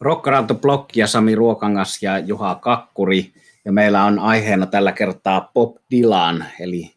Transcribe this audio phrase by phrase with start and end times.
[0.00, 3.32] Rokkaranto Blokki ja Sami Ruokangas ja Juha Kakkuri.
[3.64, 6.94] Ja meillä on aiheena tällä kertaa Bob Dylan, eli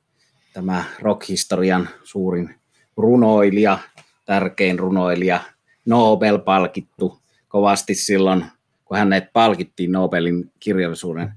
[0.54, 2.56] tämä rockhistorian suurin
[2.98, 3.80] runoilija,
[4.26, 5.40] tärkein runoilija,
[5.86, 8.46] Nobel-palkittu kovasti silloin,
[8.86, 11.34] kun hänet palkittiin Nobelin kirjallisuuden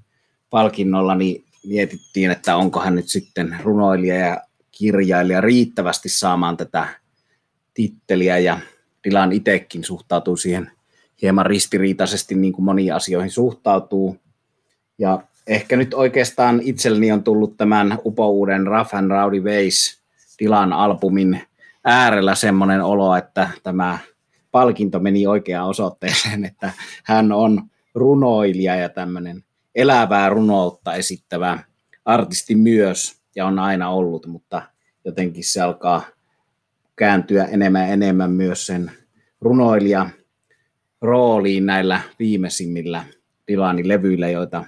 [0.50, 4.40] palkinnolla, niin mietittiin, että onko hän nyt sitten runoilija ja
[4.70, 6.88] kirjailija riittävästi saamaan tätä
[7.74, 8.58] titteliä ja
[9.04, 10.75] Dylan itsekin suhtautuu siihen
[11.22, 14.16] hieman ristiriitaisesti niin kuin moniin asioihin suhtautuu.
[14.98, 20.00] Ja ehkä nyt oikeastaan itselleni on tullut tämän upouuden Rough and Rowdy Ways
[20.40, 21.42] Dylan albumin
[21.84, 23.98] äärellä semmoinen olo, että tämä
[24.50, 26.72] palkinto meni oikeaan osoitteeseen, että
[27.04, 27.62] hän on
[27.94, 31.58] runoilija ja tämmöinen elävää runoutta esittävä
[32.04, 34.62] artisti myös, ja on aina ollut, mutta
[35.04, 36.02] jotenkin se alkaa
[36.96, 38.90] kääntyä enemmän ja enemmän myös sen
[39.40, 40.10] runoilija
[41.02, 43.04] rooliin näillä viimeisimmillä
[43.48, 44.64] Dylanin levyillä, joita,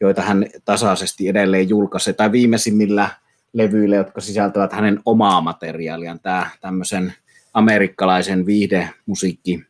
[0.00, 3.10] joita hän tasaisesti edelleen julkaisee, tai viimeisimmillä
[3.52, 6.20] levyillä, jotka sisältävät hänen omaa materiaaliaan.
[6.20, 7.14] Tämä tämmöisen
[7.54, 9.64] amerikkalaisen viihdemusiikki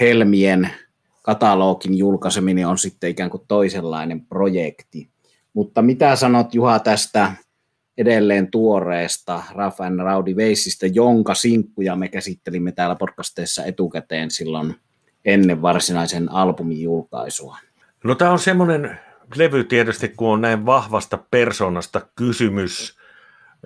[0.00, 0.70] Helmien
[1.22, 5.10] katalogin julkaiseminen on sitten ikään kuin toisenlainen projekti.
[5.52, 7.32] Mutta mitä sanot Juha tästä
[8.00, 14.74] edelleen tuoreesta Rough and Rowdy Weissistä, jonka sinkkuja me käsittelimme täällä podcasteissa etukäteen silloin
[15.24, 17.58] ennen varsinaisen albumin julkaisua?
[18.04, 18.98] No tämä on semmoinen
[19.34, 22.98] levy tietysti, kun on näin vahvasta persoonasta kysymys,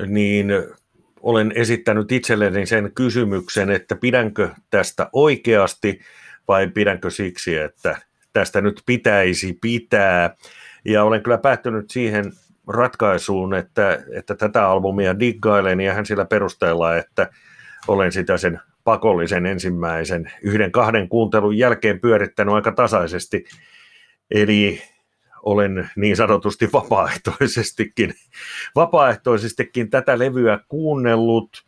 [0.06, 0.46] niin
[1.20, 6.00] olen esittänyt itselleni sen kysymyksen, että pidänkö tästä oikeasti
[6.48, 7.96] vai pidänkö siksi, että
[8.32, 10.36] tästä nyt pitäisi pitää.
[10.84, 12.32] Ja olen kyllä päättynyt siihen
[12.66, 17.30] ratkaisuun, että, että tätä albumia diggailen ja hän sillä perusteella, että
[17.88, 23.44] olen sitä sen pakollisen ensimmäisen yhden kahden kuuntelun jälkeen pyörittänyt aika tasaisesti.
[24.30, 24.82] Eli
[25.42, 28.14] olen niin sanotusti vapaaehtoisestikin,
[28.74, 31.64] vapaaehtoisestikin tätä levyä kuunnellut.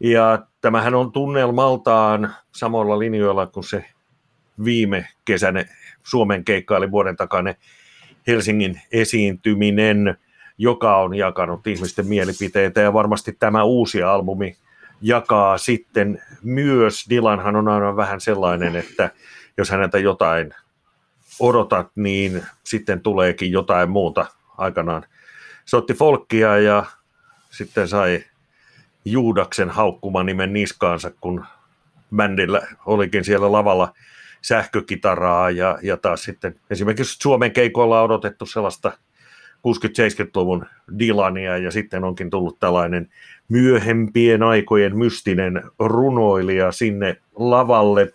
[0.00, 3.84] Ja tämähän on tunnelmaltaan samoilla linjoilla kuin se
[4.64, 5.64] viime kesänä
[6.02, 7.54] Suomen keikka, eli vuoden takainen
[8.26, 10.16] Helsingin esiintyminen,
[10.58, 14.56] joka on jakanut ihmisten mielipiteitä ja varmasti tämä uusi albumi
[15.02, 17.06] jakaa sitten myös.
[17.10, 19.10] Dylanhan on aina vähän sellainen, että
[19.56, 20.54] jos häneltä jotain
[21.40, 24.26] odotat, niin sitten tuleekin jotain muuta
[24.58, 25.04] aikanaan.
[25.64, 26.84] Se otti folkkia ja
[27.50, 28.24] sitten sai
[29.04, 31.44] Juudaksen haukkuman nimen niskaansa, kun
[32.16, 33.92] bändillä olikin siellä lavalla
[34.42, 38.92] sähkökitaraa ja, ja taas sitten esimerkiksi Suomen keikoilla on odotettu sellaista
[39.68, 40.66] 60-70-luvun
[40.98, 43.08] Dylania ja sitten onkin tullut tällainen
[43.48, 48.12] myöhempien aikojen mystinen runoilija sinne lavalle.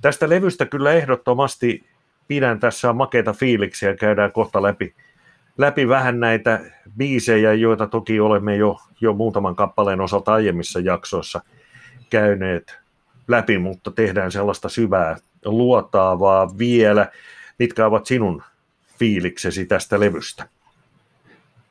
[0.00, 1.84] Tästä levystä kyllä ehdottomasti
[2.28, 4.94] pidän tässä makeita fiiliksiä, käydään kohta läpi,
[5.58, 6.60] läpi vähän näitä
[6.96, 11.40] biisejä, joita toki olemme jo, jo muutaman kappaleen osalta aiemmissa jaksoissa
[12.10, 12.78] käyneet
[13.28, 17.08] läpi, mutta tehdään sellaista syvää luotaavaa vielä.
[17.58, 18.42] Mitkä ovat sinun
[18.98, 20.48] fiiliksesi tästä levystä?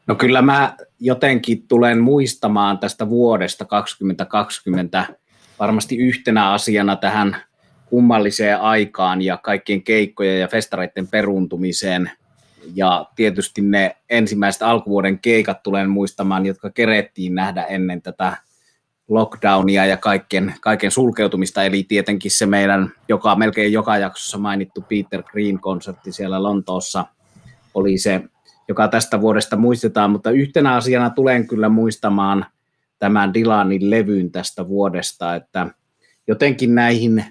[0.08, 5.06] No kyllä mä jotenkin tulen muistamaan tästä vuodesta 2020
[5.60, 7.38] varmasti yhtenä asiana tähän
[7.86, 12.12] kummalliseen aikaan ja kaikkien keikkojen ja festareiden peruntumiseen.
[12.76, 18.38] Ja tietysti ne ensimmäiset alkuvuoden keikat tulen muistamaan, jotka kerettiin nähdä ennen tätä
[19.08, 25.24] lockdownia ja kaiken, kaiken sulkeutumista, eli tietenkin se meidän joka, melkein joka jaksossa mainittu Peter
[25.24, 27.06] Green-konsertti siellä Lontoossa
[27.74, 28.22] oli se,
[28.68, 32.46] joka tästä vuodesta muistetaan, mutta yhtenä asiana tulen kyllä muistamaan
[33.00, 35.68] tämän Dylanin levyn tästä vuodesta, että
[36.28, 37.26] jotenkin näihin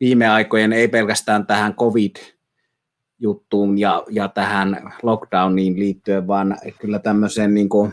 [0.00, 7.68] viime aikojen, ei pelkästään tähän COVID-juttuun ja, ja tähän lockdowniin liittyen, vaan kyllä tämmöiseen niin
[7.68, 7.92] kuin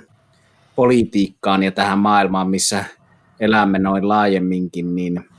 [0.76, 2.86] politiikkaan ja tähän maailmaan, missä
[3.40, 5.30] elämme noin laajemminkin, niin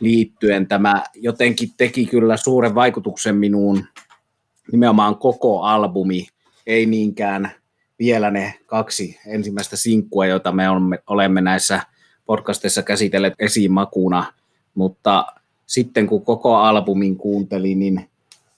[0.00, 3.84] liittyen tämä jotenkin teki kyllä suuren vaikutuksen minuun
[4.72, 6.26] nimenomaan koko albumi,
[6.66, 7.50] ei niinkään
[7.98, 10.64] vielä ne kaksi ensimmäistä sinkkua, joita me
[11.06, 11.80] olemme näissä
[12.26, 14.32] podcasteissa käsitelleet esimakuna,
[14.74, 15.26] mutta
[15.66, 18.08] sitten kun koko albumin kuuntelin, niin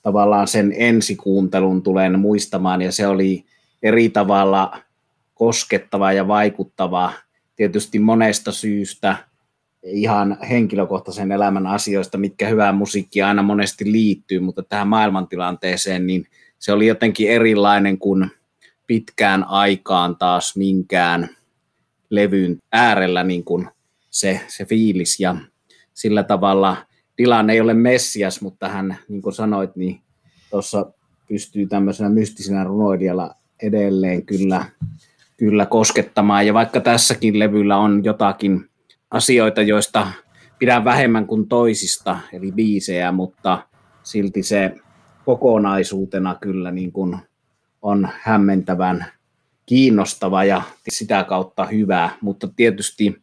[0.01, 3.45] tavallaan sen ensikuuntelun tulen muistamaan, ja se oli
[3.83, 4.81] eri tavalla
[5.33, 7.13] koskettava ja vaikuttava
[7.55, 9.17] tietysti monesta syystä,
[9.83, 16.27] ihan henkilökohtaisen elämän asioista, mitkä hyvää musiikkia aina monesti liittyy, mutta tähän maailmantilanteeseen, niin
[16.59, 18.31] se oli jotenkin erilainen kuin
[18.87, 21.29] pitkään aikaan taas minkään
[22.09, 23.67] levyn äärellä niin kuin
[24.09, 25.35] se, se fiilis ja
[25.93, 26.77] sillä tavalla
[27.17, 30.01] Dylan ei ole Messias, mutta hän, niin kuin sanoit, niin
[30.49, 30.85] tuossa
[31.27, 34.65] pystyy tämmöisenä mystisenä runoilijalla edelleen kyllä,
[35.37, 36.47] kyllä koskettamaan.
[36.47, 38.69] Ja vaikka tässäkin levyllä on jotakin
[39.11, 40.07] asioita, joista
[40.59, 43.67] pidän vähemmän kuin toisista, eli biisejä, mutta
[44.03, 44.75] silti se
[45.29, 47.17] kokonaisuutena kyllä niin kuin
[47.81, 49.05] on hämmentävän
[49.65, 53.21] kiinnostava ja sitä kautta hyvä, mutta tietysti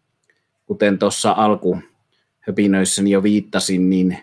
[0.67, 4.19] kuten tuossa alkuhöpinöissäni jo viittasin, niin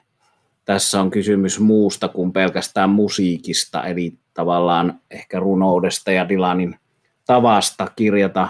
[0.65, 6.75] tässä on kysymys muusta kuin pelkästään musiikista, eli tavallaan ehkä runoudesta ja Dylanin
[7.25, 8.47] tavasta kirjata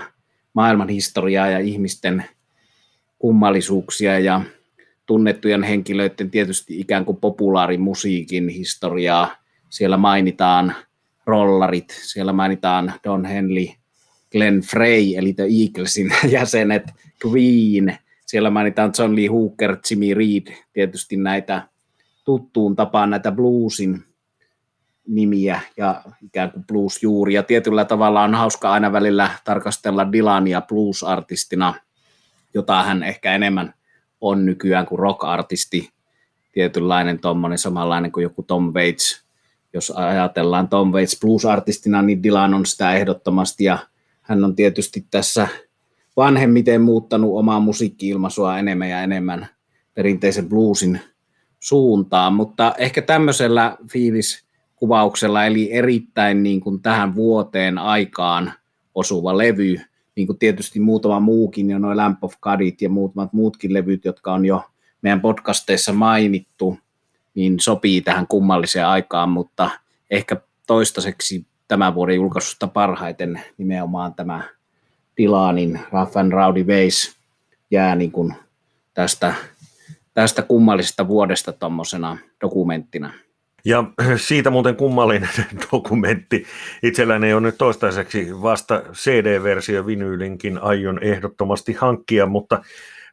[0.53, 2.25] maailman historiaa ja ihmisten
[3.19, 4.41] kummallisuuksia ja
[5.13, 9.35] tunnettujen henkilöiden tietysti ikään kuin populaarimusiikin historiaa.
[9.69, 10.75] Siellä mainitaan
[11.25, 13.67] rollarit, siellä mainitaan Don Henley,
[14.31, 16.83] Glenn Frey, eli The Eaglesin jäsenet,
[17.25, 21.67] Queen, siellä mainitaan John Lee Hooker, Jimmy Reed, tietysti näitä
[22.23, 24.03] tuttuun tapaan näitä bluesin
[25.07, 27.43] nimiä ja ikään kuin blues-juuria.
[27.43, 31.73] Tietyllä tavalla on hauska aina välillä tarkastella Dylania blues-artistina,
[32.53, 33.73] jota hän ehkä enemmän
[34.23, 35.89] on nykyään kuin rock-artisti,
[36.51, 39.23] tietynlainen tuommoinen samanlainen kuin joku Tom Waits.
[39.73, 43.77] Jos ajatellaan Tom Waits blues-artistina, niin Dylan on sitä ehdottomasti ja
[44.21, 45.47] hän on tietysti tässä
[46.17, 49.47] vanhemmiten muuttanut omaa musiikki-ilmaisua enemmän ja enemmän
[49.93, 50.99] perinteisen bluesin
[51.59, 58.53] suuntaan, mutta ehkä tämmöisellä fiiliskuvauksella, eli erittäin niin kuin tähän vuoteen aikaan
[58.95, 59.79] osuva levy,
[60.15, 64.33] niin kuin tietysti muutama muukin, jo noin Lamp of Godit ja muutamat muutkin levyt, jotka
[64.33, 64.63] on jo
[65.01, 66.79] meidän podcasteissa mainittu,
[67.35, 69.69] niin sopii tähän kummalliseen aikaan, mutta
[70.11, 70.37] ehkä
[70.67, 74.43] toistaiseksi tämän vuoden julkaisusta parhaiten nimenomaan tämä
[75.17, 77.15] Dylanin Rough and Rowdy Ways
[77.71, 78.33] jää niin kuin
[78.93, 79.33] tästä,
[80.13, 83.13] tästä kummallisesta vuodesta tuommoisena dokumenttina.
[83.65, 83.83] Ja
[84.17, 85.29] siitä muuten kummallinen
[85.71, 86.45] dokumentti.
[86.83, 92.61] Itselläni on nyt toistaiseksi vasta CD-versio vinyylinkin aion ehdottomasti hankkia, mutta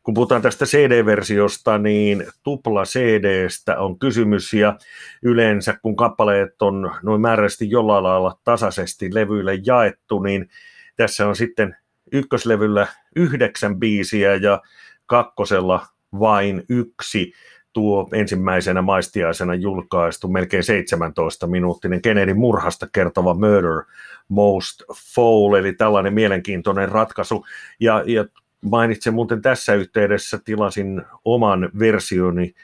[0.03, 4.79] kun puhutaan tästä CD-versiosta, niin tupla CDstä on kysymys ja
[5.23, 10.49] yleensä kun kappaleet on noin määräisesti jollain lailla tasaisesti levyille jaettu, niin
[10.97, 11.77] tässä on sitten
[12.13, 12.87] ykköslevyllä
[13.17, 14.61] yhdeksän biisiä ja
[15.07, 15.87] kakkosella
[16.21, 17.33] vain yksi
[17.73, 23.85] tuo ensimmäisenä maistiaisena julkaistu melkein 17 minuuttinen Kennedy murhasta kertova Murder
[24.29, 24.83] Most
[25.15, 27.47] Foul, eli tällainen mielenkiintoinen ratkaisu.
[27.81, 28.25] Ja, ja
[28.61, 32.55] mainitsen muuten tässä yhteydessä, tilasin oman versioni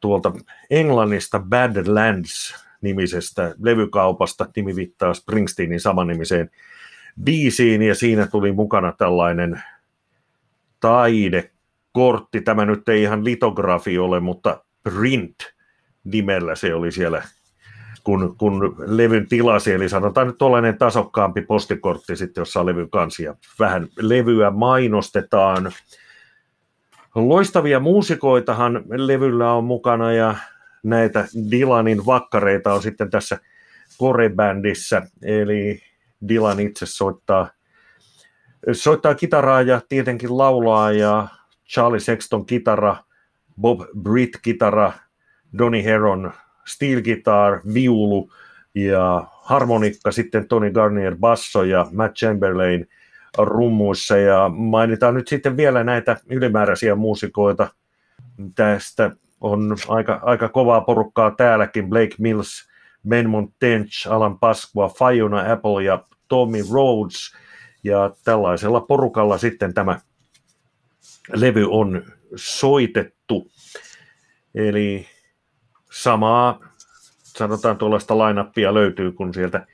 [0.00, 0.32] tuolta
[0.70, 6.50] Englannista Badlands nimisestä levykaupasta, nimi viittaa Springsteenin samanimiseen
[7.24, 9.62] biisiin, ja siinä tuli mukana tällainen
[11.92, 12.40] taidekortti.
[12.40, 15.36] Tämä nyt ei ihan litografi ole, mutta print
[16.04, 17.22] nimellä se oli siellä
[18.04, 23.34] kun, kun levyn tilasi, eli sanotaan nyt tuollainen tasokkaampi postikortti sitten, jossa on levyn kansia.
[23.58, 25.72] Vähän levyä mainostetaan.
[27.14, 30.34] Loistavia muusikoitahan levyllä on mukana ja
[30.82, 33.38] näitä Dylanin vakkareita on sitten tässä
[33.98, 35.82] korebändissä, eli
[36.28, 37.48] Dylan itse soittaa,
[38.72, 41.28] soittaa kitaraa ja tietenkin laulaa ja
[41.74, 42.96] Charlie Sexton kitara,
[43.60, 44.92] Bob Britt kitara,
[45.58, 46.32] Donny Heron
[46.66, 48.32] steel guitar, viulu
[48.74, 52.88] ja harmonikka, sitten Tony Garnier basso ja Matt Chamberlain
[53.38, 57.68] rummuissa ja mainitaan nyt sitten vielä näitä ylimääräisiä muusikoita.
[58.54, 59.10] Tästä
[59.40, 62.68] on aika, aika kovaa porukkaa täälläkin, Blake Mills,
[63.08, 63.26] Ben
[63.58, 67.36] Tench, Alan Pasqua, Fiona Apple ja Tommy Rhodes.
[67.84, 70.00] Ja tällaisella porukalla sitten tämä
[71.32, 72.02] levy on
[72.36, 73.50] soitettu.
[74.54, 75.06] Eli
[75.92, 76.60] samaa,
[77.18, 79.66] sanotaan tuollaista lainappia löytyy, kun sieltä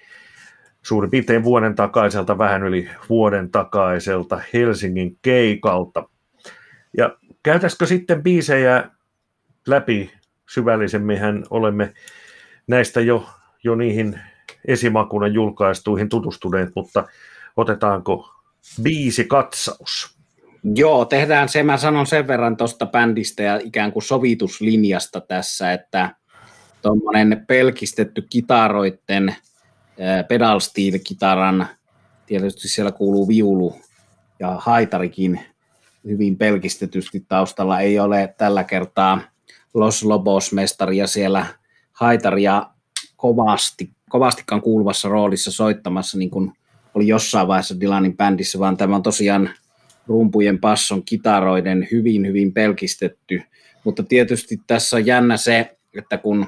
[0.82, 6.08] suurin piirtein vuoden takaiselta, vähän yli vuoden takaiselta Helsingin keikalta.
[6.96, 8.90] Ja käytäisikö sitten biisejä
[9.66, 10.10] läpi
[10.48, 11.18] syvällisemmin,
[11.50, 11.94] olemme
[12.66, 13.28] näistä jo,
[13.64, 14.20] jo niihin
[14.64, 17.06] esimakuna julkaistuihin tutustuneet, mutta
[17.56, 18.30] otetaanko
[18.82, 20.17] biisi katsaus?
[20.64, 21.62] Joo, tehdään se.
[21.62, 26.14] Mä sanon sen verran tuosta bändistä ja ikään kuin sovituslinjasta tässä, että
[26.82, 29.36] tuommoinen pelkistetty kitaroitten
[30.28, 31.66] pedal steel kitaran,
[32.26, 33.80] tietysti siellä kuuluu viulu
[34.40, 35.40] ja haitarikin
[36.04, 37.80] hyvin pelkistetysti taustalla.
[37.80, 39.20] Ei ole tällä kertaa
[39.74, 41.46] Los Lobos-mestaria siellä
[41.92, 42.66] haitaria
[43.16, 46.52] kovasti, kovastikaan kuuluvassa roolissa soittamassa, niin kuin
[46.94, 49.50] oli jossain vaiheessa Dylanin bändissä, vaan tämä on tosiaan
[50.08, 53.42] rumpujen, passon, kitaroiden hyvin, hyvin pelkistetty.
[53.84, 56.46] mutta tietysti tässä on jännä se, että kun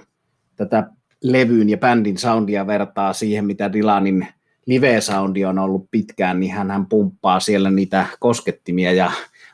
[0.56, 0.90] tätä
[1.22, 4.26] levyyn ja bändin soundia vertaa siihen, mitä Dylanin
[4.66, 9.12] live-soundi on ollut pitkään, niin hän pumppaa siellä niitä koskettimia ja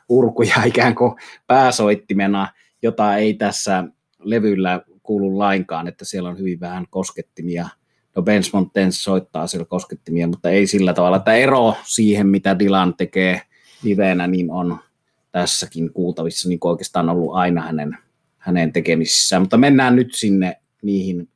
[0.09, 1.15] urkuja ikään kuin
[1.47, 2.47] pääsoittimena,
[2.81, 3.83] jota ei tässä
[4.19, 7.69] levyllä kuulu lainkaan, että siellä on hyvin vähän koskettimia.
[8.15, 12.93] No Ben Montens soittaa siellä koskettimia, mutta ei sillä tavalla, että ero siihen, mitä Dylan
[12.97, 13.41] tekee
[13.83, 14.79] livenä, niin on
[15.31, 17.97] tässäkin kuultavissa niin oikeastaan ollut aina hänen,
[18.37, 19.41] hänen tekemisissään.
[19.41, 21.29] Mutta mennään nyt sinne niihin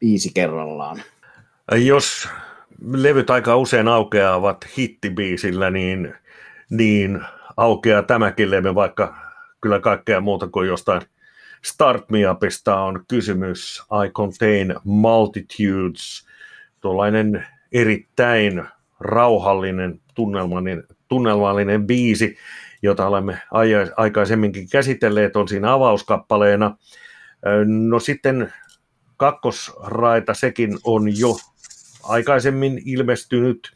[0.00, 1.02] viisi kerrallaan.
[1.72, 2.28] Jos
[2.90, 6.14] levyt aika usein aukeavat hittibiisillä, niin,
[6.70, 7.20] niin
[7.56, 9.16] aukeaa tämäkin levy, vaikka
[9.60, 11.02] kyllä kaikkea muuta kuin jostain
[11.64, 13.82] Start Me Upista on kysymys.
[14.06, 16.26] I Contain Multitudes,
[16.80, 18.64] tuollainen erittäin
[19.00, 22.36] rauhallinen, tunnelmallinen, tunnelmallinen biisi,
[22.82, 23.42] jota olemme
[23.96, 26.76] aikaisemminkin käsitelleet, on siinä avauskappaleena.
[27.66, 28.52] No sitten
[29.16, 31.36] kakkosraita, sekin on jo
[32.02, 33.72] aikaisemmin ilmestynyt,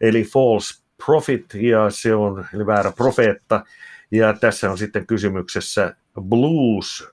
[0.00, 3.64] eli False Prophet, ja se on eli väärä profeetta,
[4.10, 7.08] ja tässä on sitten kysymyksessä blues-biisi.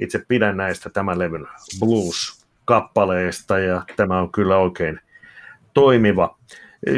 [0.00, 1.46] Itse pidän näistä tämän levyn
[1.78, 5.00] blues-kappaleista, ja tämä on kyllä oikein
[5.74, 6.38] toimiva.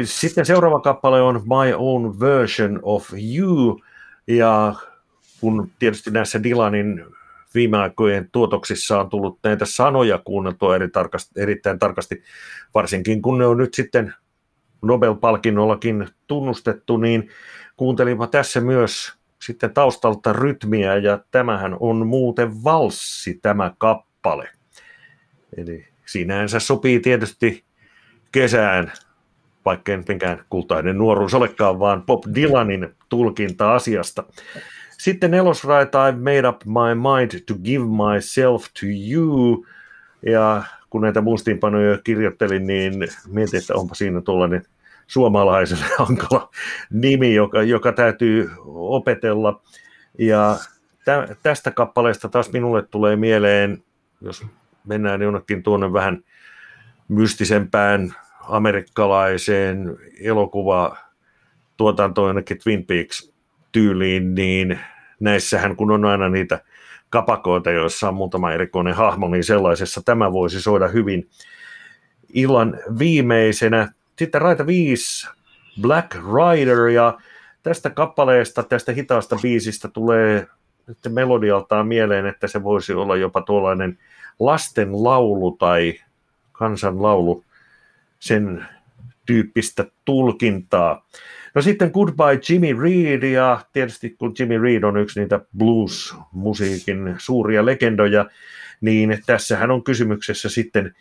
[0.03, 3.81] Sitten seuraava kappale on My Own Version of You,
[4.27, 4.73] ja
[5.41, 7.05] kun tietysti näissä Dylanin
[7.53, 12.23] viime aikojen tuotoksissa on tullut näitä sanoja kuunneltua eri tarkasti, erittäin tarkasti,
[12.73, 14.13] varsinkin kun ne on nyt sitten
[14.81, 17.29] Nobel-palkinnollakin tunnustettu, niin
[17.77, 24.49] kuuntelinpa tässä myös sitten taustalta rytmiä, ja tämähän on muuten valssi tämä kappale.
[25.57, 27.63] Eli sinänsä sopii tietysti
[28.31, 28.91] kesään,
[29.67, 34.23] vaikka en mikään kultainen nuoruus olekaan, vaan Bob Dylanin tulkinta asiasta.
[34.97, 39.65] Sitten nelosraita I've made up my mind to give myself to you.
[40.25, 42.93] Ja kun näitä muistiinpanoja kirjoittelin, niin
[43.27, 44.63] mietin, että onpa siinä tuollainen
[45.07, 46.49] suomalaiselle hankala
[46.91, 49.61] nimi, joka, joka täytyy opetella.
[50.19, 50.57] Ja
[51.05, 53.83] tä, tästä kappaleesta taas minulle tulee mieleen,
[54.21, 54.45] jos
[54.87, 56.23] mennään jonnekin tuonne vähän
[57.07, 58.13] mystisempään
[58.47, 60.97] amerikkalaiseen elokuva
[61.77, 63.33] tuotantoon jonnekin Twin Peaks
[63.71, 64.79] tyyliin, niin
[65.19, 66.59] näissähän kun on aina niitä
[67.09, 71.29] kapakoita, joissa on muutama erikoinen hahmo, niin sellaisessa tämä voisi soida hyvin
[72.33, 73.91] illan viimeisenä.
[74.17, 75.27] Sitten raita 5,
[75.81, 77.17] Black Rider, ja
[77.63, 80.47] tästä kappaleesta, tästä hitaasta biisistä tulee
[80.93, 83.97] sitten melodialtaan mieleen, että se voisi olla jopa tuollainen
[84.39, 85.93] lasten laulu tai
[86.51, 87.43] kansanlaulu,
[88.19, 88.65] sen
[89.25, 91.05] tyyppistä tulkintaa.
[91.55, 97.65] No sitten Goodbye Jimmy Reed, ja tietysti kun Jimmy Reed on yksi niitä blues-musiikin suuria
[97.65, 98.25] legendoja,
[98.81, 100.95] niin tässähän on kysymyksessä sitten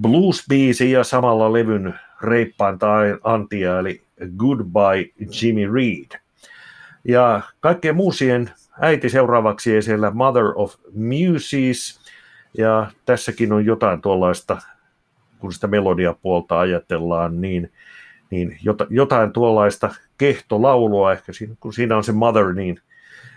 [0.00, 4.02] blues-biisi ja samalla levyn reippaan tai antia, eli
[4.36, 6.20] Goodbye Jimmy Reed.
[7.04, 12.00] Ja kaikkeen muusien äiti seuraavaksi siellä Mother of Muses,
[12.58, 14.62] ja tässäkin on jotain tuollaista,
[15.44, 17.70] kun sitä melodiapuolta ajatellaan, niin
[18.30, 18.58] niin
[18.90, 22.80] jotain tuollaista kehtolaulua, ehkä siinä, kun siinä on se mother, niin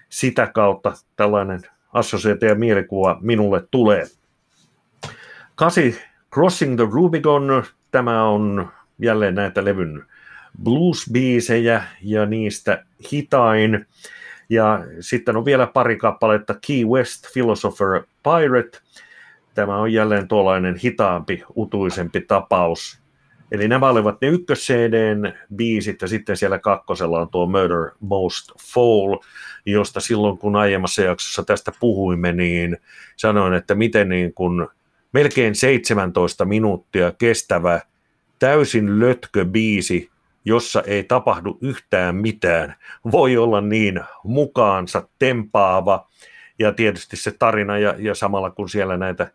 [0.10, 1.62] sitä kautta tällainen
[1.94, 4.06] assosiaatio ja mielikuva minulle tulee.
[5.56, 6.02] Kasi
[6.34, 10.06] Crossing the Rubicon, tämä on jälleen näitä levyn
[10.64, 13.86] blues-biisejä ja niistä hitain.
[14.50, 18.80] Ja sitten on vielä pari kappaletta Key West, Philosopher, Pirate.
[19.58, 23.00] Tämä on jälleen tuollainen hitaampi, utuisempi tapaus.
[23.52, 24.68] Eli nämä olivat ne ykkös
[25.56, 29.18] biisit ja sitten siellä kakkosella on tuo Murder Most Fall,
[29.66, 32.78] josta silloin kun aiemmassa jaksossa tästä puhuimme, niin
[33.16, 34.68] sanoin, että miten niin kuin
[35.14, 37.82] melkein 17 minuuttia kestävä
[38.40, 40.10] täysin lötkö biisi,
[40.46, 42.76] jossa ei tapahdu yhtään mitään,
[43.12, 46.10] voi olla niin mukaansa tempaava
[46.60, 49.32] ja tietysti se tarina ja, ja samalla kun siellä näitä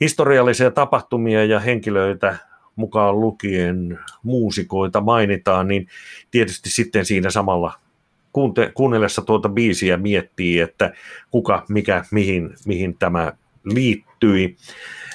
[0.00, 2.36] historiallisia tapahtumia ja henkilöitä
[2.76, 5.88] mukaan lukien muusikoita mainitaan, niin
[6.30, 7.72] tietysti sitten siinä samalla
[8.74, 10.92] kuunnellessa tuota biisiä miettii, että
[11.30, 13.32] kuka, mikä, mihin, mihin tämä
[13.64, 14.56] liittyi.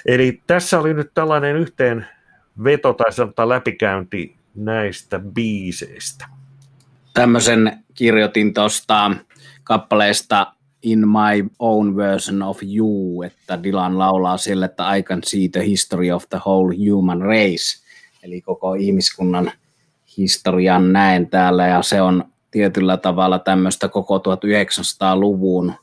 [0.06, 2.06] Eli tässä oli nyt tällainen yhteen
[2.64, 6.26] veto tai sanotaan läpikäynti näistä biiseistä.
[7.14, 9.12] Tämmöisen kirjoitin tuosta
[9.64, 15.48] kappaleesta In My Own Version of You, että Dylan laulaa sille, että I can see
[15.48, 17.82] the history of the whole human race,
[18.24, 19.52] eli koko ihmiskunnan
[20.18, 25.74] historian näen täällä, ja se on tietyllä tavalla tämmöistä koko 1900-luvun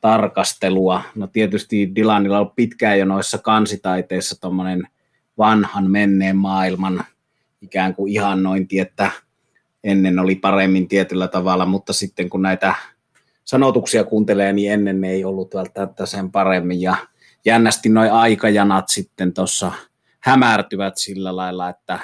[0.00, 1.02] tarkastelua.
[1.14, 4.88] No tietysti Dylanilla on pitkään jo noissa kansitaiteissa tuommoinen
[5.38, 7.04] vanhan menneen maailman
[7.62, 9.10] ikään kuin ihannointi, että
[9.84, 12.74] ennen oli paremmin tietyllä tavalla, mutta sitten kun näitä
[13.48, 16.80] sanotuksia kuuntelee, niin ennen ei ollut välttämättä sen paremmin.
[16.80, 16.96] Ja
[17.44, 19.72] jännästi noin aikajanat sitten tuossa
[20.20, 21.98] hämärtyvät sillä lailla, että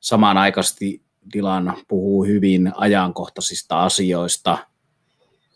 [0.00, 1.02] samanaikaisesti
[1.34, 4.58] Dylan puhuu hyvin ajankohtaisista asioista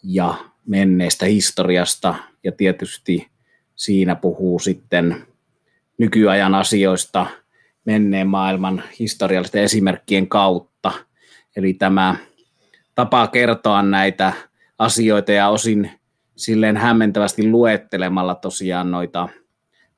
[0.02, 0.34] ja
[0.66, 2.14] menneestä historiasta
[2.44, 3.28] ja tietysti
[3.74, 5.26] siinä puhuu sitten
[5.98, 7.26] nykyajan asioista
[7.84, 10.92] menneen maailman historiallisten esimerkkien kautta.
[11.56, 12.16] Eli tämä
[12.94, 14.32] tapa kertoa näitä
[14.82, 15.90] asioita ja osin
[16.36, 19.28] silleen hämmentävästi luettelemalla tosiaan noita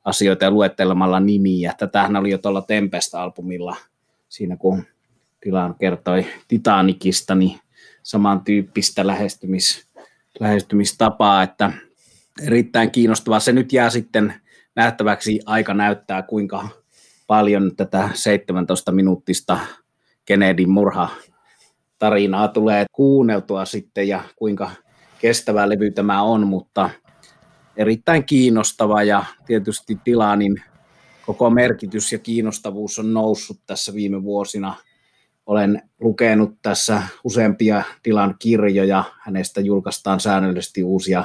[0.05, 1.75] asioita ja luettelemalla nimiä.
[1.79, 3.77] Tätähän oli jo tuolla Tempest-albumilla
[4.29, 4.85] siinä, kun
[5.41, 7.61] Tilan kertoi Titanikista, niin
[8.03, 9.89] samantyyppistä lähestymis,
[10.41, 11.73] lähestymistapaa, että
[12.43, 13.41] erittäin kiinnostavaa.
[13.41, 14.35] Se nyt jää sitten
[14.77, 16.69] nähtäväksi, aika näyttää kuinka
[17.27, 19.59] paljon tätä 17 minuuttista
[20.25, 21.09] Kennedyn murha
[22.05, 24.71] tarinaa tulee kuunneltua sitten ja kuinka
[25.19, 26.91] kestävä levy tämä on, mutta
[27.77, 30.63] erittäin kiinnostava ja tietysti Dilanin
[31.27, 34.77] koko merkitys ja kiinnostavuus on noussut tässä viime vuosina.
[35.47, 41.25] Olen lukenut tässä useampia Dilan kirjoja, hänestä julkaistaan säännöllisesti uusia,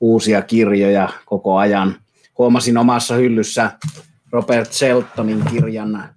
[0.00, 1.94] uusia kirjoja koko ajan.
[2.38, 3.70] Huomasin omassa hyllyssä
[4.32, 6.08] Robert Sheltonin kirjan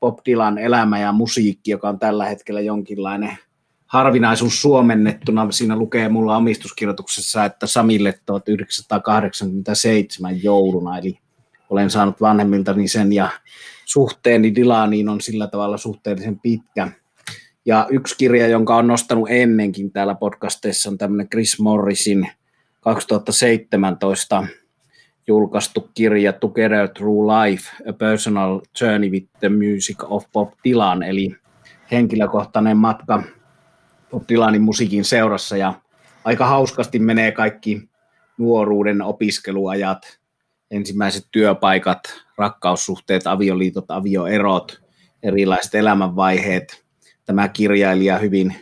[0.00, 3.38] Bob Dylan elämä ja musiikki, joka on tällä hetkellä jonkinlainen
[3.86, 5.50] harvinaisuus suomennettuna.
[5.50, 11.18] Siinä lukee mulla omistuskirjoituksessa, että Samille 1987 jouluna, eli
[11.70, 13.30] olen saanut vanhemmiltani sen ja
[13.84, 16.88] suhteeni Dylaniin on sillä tavalla suhteellisen pitkä.
[17.66, 22.30] Ja yksi kirja, jonka on nostanut ennenkin täällä podcasteissa, on tämmöinen Chris Morrisin
[22.80, 24.46] 2017
[25.28, 31.36] julkaistu kirja Together Through Life, A Personal Journey with the Music of Bob Dylan, eli
[31.90, 33.22] henkilökohtainen matka
[34.10, 35.74] Bob Dylanin musiikin seurassa, ja
[36.24, 37.88] aika hauskasti menee kaikki
[38.38, 40.18] nuoruuden opiskeluajat,
[40.70, 42.00] ensimmäiset työpaikat,
[42.38, 44.82] rakkaussuhteet, avioliitot, avioerot,
[45.22, 46.84] erilaiset elämänvaiheet.
[47.24, 48.54] Tämä kirjailija hyvin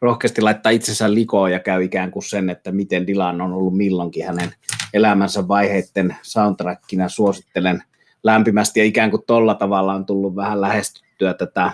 [0.00, 4.26] rohkeasti laittaa itsensä likoon ja käy ikään kuin sen, että miten Dylan on ollut milloinkin
[4.26, 4.50] hänen
[4.92, 7.08] elämänsä vaiheiden soundtrackina.
[7.08, 7.82] Suosittelen
[8.22, 11.72] lämpimästi ja ikään kuin tolla tavalla on tullut vähän lähestyttyä tätä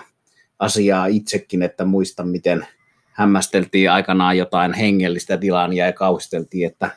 [0.59, 2.67] asiaa itsekin, että muistan miten
[3.11, 6.91] hämmästeltiin aikanaan jotain hengellistä tilania ja kauhisteltiin, että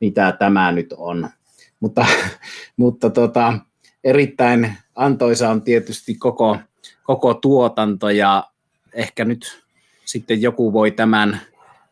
[0.00, 1.28] mitä tämä nyt on.
[1.80, 2.06] Mutta,
[2.76, 3.58] mutta tota,
[4.04, 6.58] erittäin antoisa on tietysti koko,
[7.02, 8.44] koko tuotanto ja
[8.92, 9.62] ehkä nyt
[10.04, 11.40] sitten joku voi tämän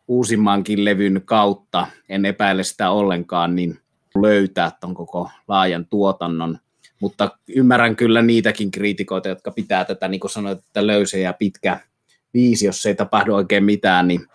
[0.07, 3.79] uusimmankin levyn kautta, en epäile sitä ollenkaan, niin
[4.21, 6.57] löytää tuon koko laajan tuotannon.
[6.99, 11.79] Mutta ymmärrän kyllä niitäkin kriitikoita, jotka pitää tätä, niin kuin sanoit, että löysä ja pitkä
[12.33, 14.27] viisi, jos ei tapahdu oikein mitään, niin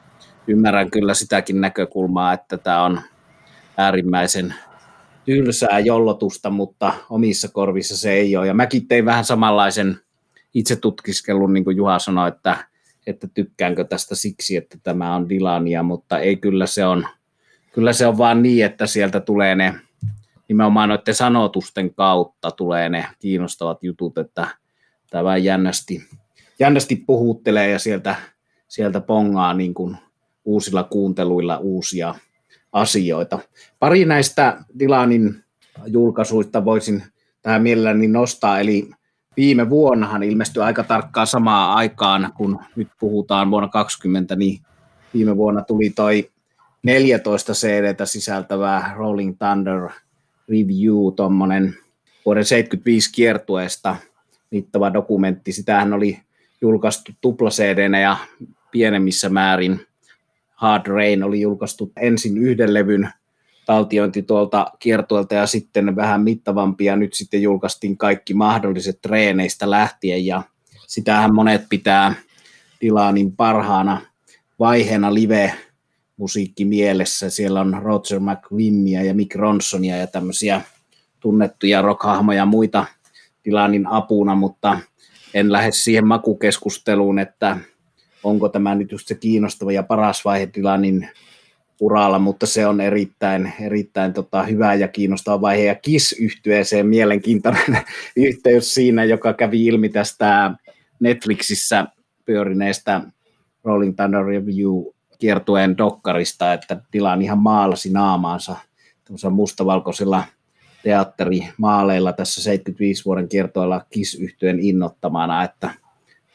[0.47, 3.01] ymmärrän kyllä sitäkin näkökulmaa, että tämä on
[3.77, 4.55] äärimmäisen
[5.25, 8.47] tylsää jollotusta, mutta omissa korvissa se ei ole.
[8.47, 9.99] Ja mäkin tein vähän samanlaisen
[10.55, 12.70] itse tutkiskelun, niin kuin Juha sanoi, että
[13.11, 17.07] että tykkäänkö tästä siksi, että tämä on Dilania, mutta ei kyllä se on,
[17.73, 19.75] kyllä se on vaan niin, että sieltä tulee ne
[20.49, 24.49] nimenomaan noiden sanotusten kautta tulee ne kiinnostavat jutut, että
[25.11, 26.05] tämä jännästi,
[26.59, 28.15] jännästi puhuttelee ja sieltä,
[28.69, 29.97] sieltä pongaa niin kuin
[30.45, 32.15] uusilla kuunteluilla uusia
[32.73, 33.39] asioita.
[33.79, 35.45] Pari näistä Dilanin
[35.87, 37.03] julkaisuista voisin
[37.43, 38.91] tähän mielelläni nostaa, eli
[39.41, 44.61] viime vuonnahan ilmestyi aika tarkkaan samaan aikaan, kun nyt puhutaan vuonna 2020, niin
[45.15, 46.31] viime vuonna tuli toi
[46.83, 49.89] 14 cd sisältävä Rolling Thunder
[50.49, 51.75] Review, tuommoinen
[52.27, 53.97] vuoden 75 kiertueesta
[54.51, 55.53] mittava dokumentti.
[55.53, 56.19] Sitähän oli
[56.61, 58.17] julkaistu tupla cd ja
[58.71, 59.81] pienemmissä määrin.
[60.55, 63.11] Hard Rain oli julkaistu ensin yhden levyn
[63.67, 66.97] taltiointi tuolta kiertuelta ja sitten vähän mittavampia.
[66.97, 70.43] Nyt sitten julkaistiin kaikki mahdolliset treeneistä lähtien ja
[70.87, 72.15] sitähän monet pitää
[72.81, 74.01] Dylanin parhaana
[74.59, 75.55] vaiheena live
[76.17, 77.31] musiikki mielessä.
[77.31, 80.61] Siellä on Roger McVinnia ja Mick Ronsonia ja tämmöisiä
[81.21, 82.87] tunnettuja rockhahmoja muita
[83.45, 84.81] Dylanin apuna, mutta
[85.35, 87.59] en lähde siihen makukeskusteluun, että
[88.25, 91.09] onko tämä nyt just se kiinnostava ja paras vaihe Dylanin
[91.81, 95.65] uralla, mutta se on erittäin, erittäin tota, hyvä ja kiinnostava vaihe.
[95.65, 97.79] Ja KISS-yhtyeeseen mielenkiintoinen
[98.17, 100.51] yhteys siinä, joka kävi ilmi tästä
[101.01, 101.87] Netflixissä
[102.25, 103.01] pyörineestä
[103.65, 104.71] Rolling Thunder Review
[105.19, 108.57] kiertueen dokkarista, että Dylan ihan maalasi naamaansa
[109.31, 110.25] mustavalkoisilla
[110.83, 114.19] teatterimaaleilla tässä 75 vuoden kiertoilla kiss
[114.61, 115.71] innottamana, että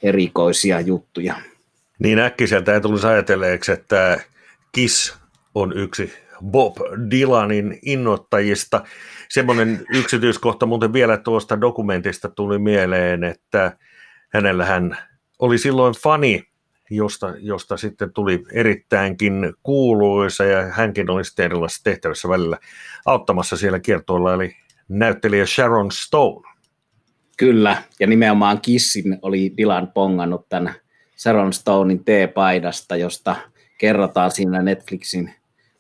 [0.04, 1.36] erikoisia juttuja.
[2.00, 4.20] Niin äkkiseltä ei tulisi ajatelleeksi, että
[4.76, 5.14] Kiss
[5.56, 6.14] on yksi
[6.46, 6.78] Bob
[7.12, 8.84] Dylanin innoittajista.
[9.30, 13.78] Semmoinen yksityiskohta muuten vielä tuosta dokumentista tuli mieleen, että
[14.30, 14.98] hänellä hän
[15.40, 16.44] oli silloin fani,
[16.90, 22.58] josta, josta sitten tuli erittäinkin kuuluisa ja hänkin oli sitten erilaisissa tehtävissä välillä
[23.06, 24.56] auttamassa siellä kiertoilla, eli
[24.90, 26.50] näyttelijä Sharon Stone.
[27.38, 30.74] Kyllä, ja nimenomaan Kissin oli Dylan pongannut tämän
[31.18, 33.36] Sharon Stonein T-paidasta, josta
[33.78, 35.34] kerrotaan siinä Netflixin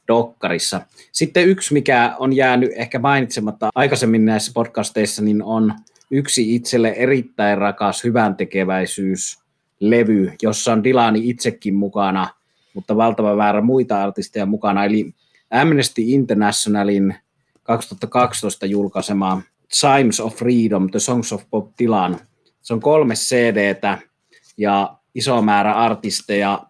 [0.07, 0.81] dokkarissa.
[1.11, 5.73] Sitten yksi, mikä on jäänyt ehkä mainitsematta aikaisemmin näissä podcasteissa, niin on
[6.11, 8.35] yksi itselle erittäin rakas hyvän
[9.79, 12.29] levy, jossa on Dilani itsekin mukana,
[12.73, 15.13] mutta valtava määrä muita artisteja mukana, eli
[15.51, 17.15] Amnesty Internationalin
[17.63, 19.41] 2012 julkaisema
[19.73, 22.19] Chimes of Freedom, The Songs of Bob Dylan.
[22.61, 23.97] Se on kolme CDtä
[24.57, 26.67] ja iso määrä artisteja,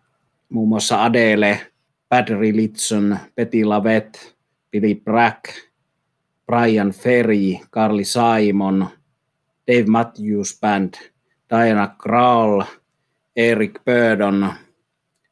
[0.49, 1.71] muun muassa Adele,
[2.15, 4.35] Bad Religion, Betty Lavette,
[4.71, 5.51] Billy Bragg,
[6.47, 8.87] Brian Ferry, Carly Simon,
[9.67, 10.97] Dave Matthews Band,
[11.49, 12.65] Diana Krall,
[13.35, 14.49] Eric Burdon,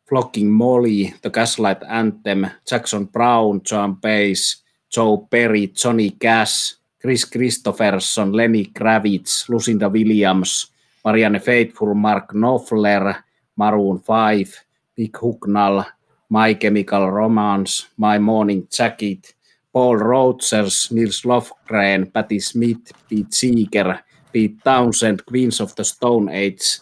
[0.04, 8.34] Flocking Molly, The Gaslight Anthem, Jackson Brown, John Bass, Joe Perry, Johnny Cash, Chris Christopherson,
[8.34, 10.68] Lenny Kravitz, Lucinda Williams,
[11.06, 13.24] Marianne Faithful, Mark Knopfler,
[13.56, 14.66] Maroon 5,
[14.98, 15.86] Big Hucknall,
[16.34, 19.36] My Chemical Romance, My Morning Jacket,
[19.72, 23.96] Paul Rogers, Nils Lofgren, Patti Smith, Pete Seeger,
[24.32, 26.82] Pete Townsend, Queens of the Stone Age,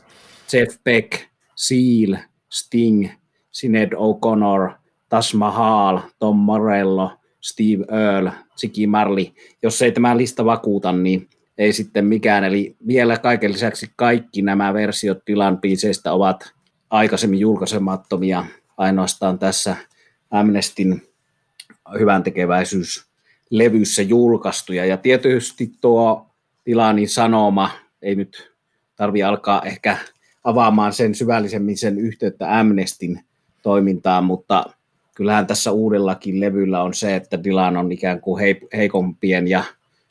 [0.54, 2.18] Jeff Beck, Seal,
[2.50, 3.10] Sting,
[3.52, 4.72] Sinead O'Connor,
[5.10, 7.12] Tas Mahal, Tom Morello,
[7.42, 9.26] Steve Earle, Ziggy Marley.
[9.64, 12.44] Jos ei tämä lista vakuuta, niin ei sitten mikään.
[12.44, 15.60] Eli vielä kaiken lisäksi kaikki nämä versiot tilan
[16.12, 16.54] ovat
[16.90, 18.46] aikaisemmin julkaisemattomia
[18.78, 19.76] ainoastaan tässä
[20.32, 21.02] Amnestin
[22.00, 22.24] hyvän
[23.50, 24.86] levyssä julkaistuja.
[24.86, 26.28] Ja tietysti tuo
[26.64, 28.52] Tilanin sanoma, ei nyt
[28.96, 29.98] tarvi alkaa ehkä
[30.44, 33.24] avaamaan sen syvällisemmin sen yhteyttä Amnestin
[33.64, 34.66] toimintaan, mutta
[35.16, 38.44] kyllähän tässä uudellakin levyllä on se, että Dylan on ikään kuin
[38.76, 39.64] heikompien ja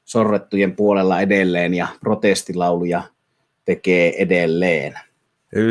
[0.04, 3.02] sorrettujen puolella edelleen ja protestilauluja
[3.64, 4.94] tekee edelleen.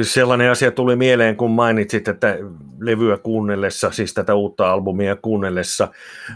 [0.02, 2.38] Sellainen asia tuli mieleen, kun mainitsit, että
[2.80, 5.88] levyä kuunnellessa, siis tätä uutta albumia kuunnellessa,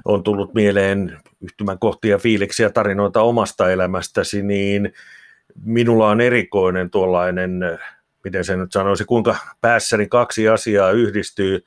[0.06, 4.93] on tullut mieleen yhtymän kohtia, fiiliksiä, tarinoita omasta elämästäsi, niin
[5.65, 7.60] minulla on erikoinen tuollainen,
[8.23, 11.63] miten se nyt sanoisi, kuinka päässäni kaksi asiaa yhdistyy,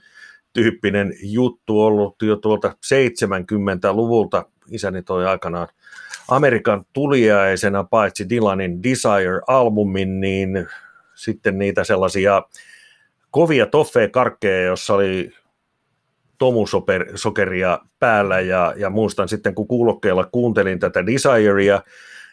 [0.53, 4.45] tyyppinen juttu ollut jo tuolta 70-luvulta.
[4.71, 5.69] Isäni toi aikanaan
[6.29, 10.67] Amerikan tuliaisena paitsi Dylanin Desire-albumin, niin
[11.17, 12.43] sitten niitä sellaisia
[13.31, 15.33] kovia toffee-karkkeja, jossa oli
[16.39, 21.83] tomusokeria päällä ja, ja muistan sitten kun kuulokkeella kuuntelin tätä Desirea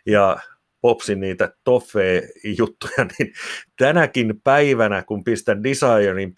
[0.05, 0.37] ja
[0.81, 3.33] popsin niitä toffee-juttuja, niin
[3.77, 6.33] tänäkin päivänä, kun pistän Desirein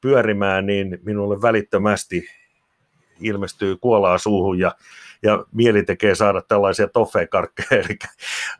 [0.00, 2.28] pyörimään, niin minulle välittömästi
[3.20, 4.74] ilmestyy kuolaa suuhun ja,
[5.22, 7.80] ja mieli tekee saada tällaisia toffee-karkkeja.
[7.84, 7.98] Eli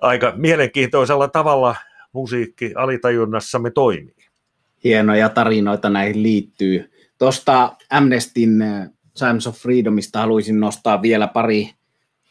[0.01, 1.77] aika mielenkiintoisella tavalla
[2.17, 4.27] musiikki alitajunnassamme toimii.
[4.85, 6.91] Hienoja tarinoita näihin liittyy.
[7.19, 11.71] Tuosta Amnestin äh, Times of Freedomista haluaisin nostaa vielä pari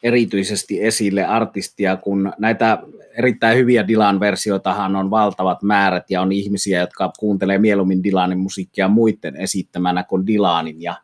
[0.03, 2.77] erityisesti esille artistia, kun näitä
[3.17, 9.35] erittäin hyviä Dylan-versioitahan on valtavat määrät ja on ihmisiä, jotka kuuntelee mieluummin Dylanin musiikkia muiden
[9.35, 10.95] esittämänä kuin Dylanin ja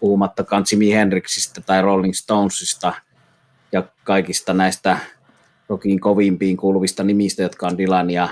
[0.00, 2.92] puhumattakaan Jimi Hendrixistä tai Rolling Stonesista
[3.72, 4.98] ja kaikista näistä
[5.68, 8.28] rockin kovimpiin kuuluvista nimistä, jotka on Dylania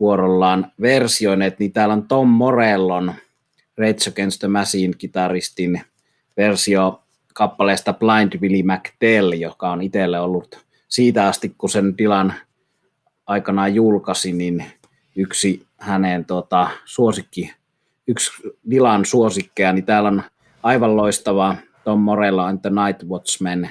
[0.00, 3.14] vuorollaan versioineet, niin täällä on Tom Morellon
[3.78, 5.80] Rage Against the Machine kitaristin
[6.36, 7.02] versio
[7.34, 10.58] kappaleesta Blind Billy McTell, joka on itselle ollut
[10.88, 12.34] siitä asti, kun sen Dylan
[13.26, 14.64] aikanaan julkaisi, niin
[15.16, 17.52] yksi hänen tota, suosikki,
[18.06, 18.30] yksi
[18.70, 20.22] Dylan suosikkeja, niin täällä on
[20.62, 23.70] aivan loistava Tom Morello and the Night Watchmen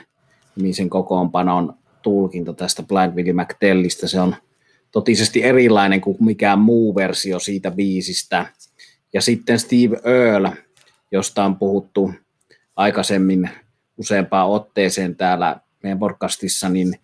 [0.56, 4.08] nimisen kokoonpanon tulkinta tästä Blind Willie McTellistä.
[4.08, 4.36] Se on
[4.92, 8.46] totisesti erilainen kuin mikään muu versio siitä biisistä.
[9.14, 10.52] Ja sitten Steve Earle,
[11.12, 12.14] josta on puhuttu
[12.76, 13.50] aikaisemmin
[13.98, 17.00] useampaan otteeseen täällä meidän podcastissa, niin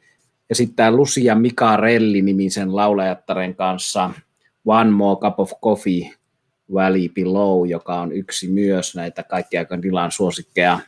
[0.49, 4.09] ja sitten tämä Lucia Mikarelli nimisen laulajattaren kanssa
[4.65, 6.09] One More Cup of Coffee
[6.73, 10.79] Valley Below, joka on yksi myös näitä kaikkia Dylan suosikkeja.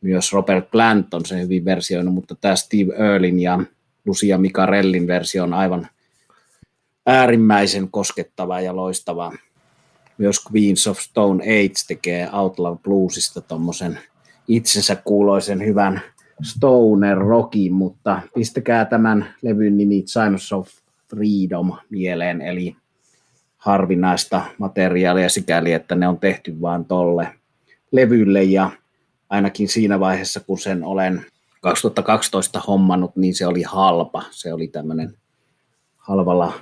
[0.00, 3.60] Myös Robert Plant on se hyvin versioinut, mutta tämä Steve Earlin ja
[4.04, 5.88] Lucia Micarellin versio on aivan
[7.06, 9.32] äärimmäisen koskettava ja loistava.
[10.18, 13.98] Myös Queens of Stone Age tekee Outlaw Bluesista tuommoisen
[14.48, 16.02] itsensä kuuloisen hyvän
[16.42, 20.68] stoner rockin, mutta pistäkää tämän levyn nimi Chimes of
[21.10, 22.76] Freedom mieleen, eli
[23.56, 27.28] harvinaista materiaalia sikäli, että ne on tehty vain tolle
[27.92, 28.70] levylle ja
[29.30, 31.26] ainakin siinä vaiheessa, kun sen olen
[31.60, 34.22] 2012 hommannut, niin se oli halpa.
[34.30, 35.14] Se oli tämmöinen
[35.96, 36.52] halvalla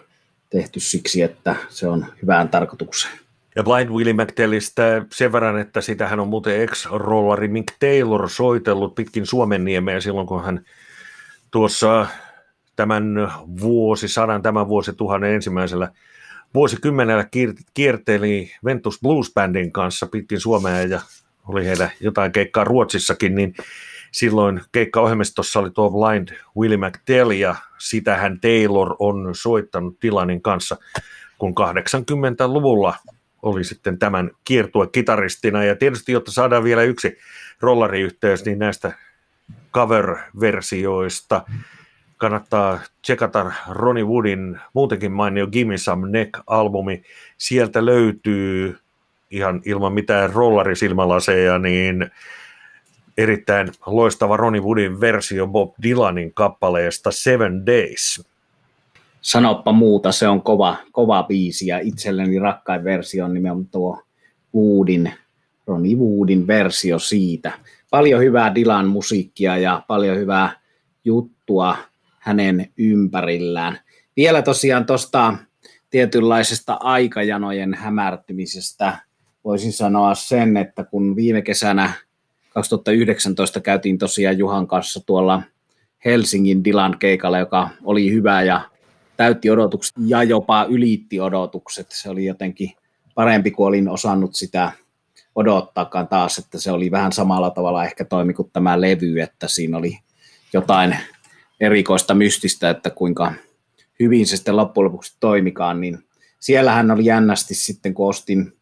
[0.50, 3.18] tehty siksi, että se on hyvään tarkoitukseen.
[3.56, 9.26] Ja Blind Willie McTellistä sen verran, että sitähän on muuten ex-rollari Mick Taylor soitellut pitkin
[9.26, 10.64] Suomen niemeä silloin, kun hän
[11.50, 12.06] tuossa
[12.76, 15.90] tämän vuosisadan, tämän vuosituhannen ensimmäisellä
[16.54, 17.28] vuosikymmenellä
[17.74, 21.00] kierteli Ventus Blues Bandin kanssa pitkin Suomea ja
[21.48, 23.54] oli heillä jotain keikkaa Ruotsissakin, niin
[24.12, 26.28] silloin keikkaohjelmistossa oli tuo Blind
[26.58, 30.76] Willie McTell ja sitähän Taylor on soittanut Dylanin kanssa,
[31.38, 32.94] kun 80-luvulla
[33.42, 35.64] oli sitten tämän kiertue kitaristina.
[35.64, 37.18] Ja tietysti, jotta saadaan vielä yksi
[37.60, 38.92] rollariyhteys, niin näistä
[39.74, 41.42] cover-versioista
[42.16, 47.02] kannattaa tsekata Ronnie Woodin muutenkin mainio Gimme Some Neck-albumi.
[47.38, 48.78] Sieltä löytyy
[49.30, 52.10] ihan ilman mitään rollarisilmälaseja, niin
[53.18, 58.26] erittäin loistava Ronnie Woodin versio Bob Dylanin kappaleesta Seven Days
[59.26, 64.02] sanoppa muuta, se on kova, kova biisi ja itselleni rakkain versio on nimenomaan tuo
[64.54, 65.12] Woodin,
[65.66, 67.52] Ronnie Woodin versio siitä.
[67.90, 70.60] Paljon hyvää Dilan musiikkia ja paljon hyvää
[71.04, 71.76] juttua
[72.18, 73.78] hänen ympärillään.
[74.16, 75.34] Vielä tosiaan tuosta
[75.90, 78.98] tietynlaisesta aikajanojen hämärtymisestä
[79.46, 81.92] voisin sanoa sen, että kun viime kesänä
[82.48, 85.42] 2019 käytiin tosiaan Juhan kanssa tuolla
[86.04, 88.60] Helsingin Dilan keikalla, joka oli hyvä ja
[89.16, 91.86] täytti odotukset ja jopa ylitti odotukset.
[91.90, 92.72] Se oli jotenkin
[93.14, 94.72] parempi kuin olin osannut sitä
[95.34, 99.78] odottaakaan taas, että se oli vähän samalla tavalla ehkä toimi kuin tämä levy, että siinä
[99.78, 99.98] oli
[100.52, 100.96] jotain
[101.60, 103.32] erikoista mystistä, että kuinka
[104.00, 105.98] hyvin se sitten loppujen lopuksi toimikaan, niin
[106.40, 108.55] siellähän oli jännästi sitten, kun ostin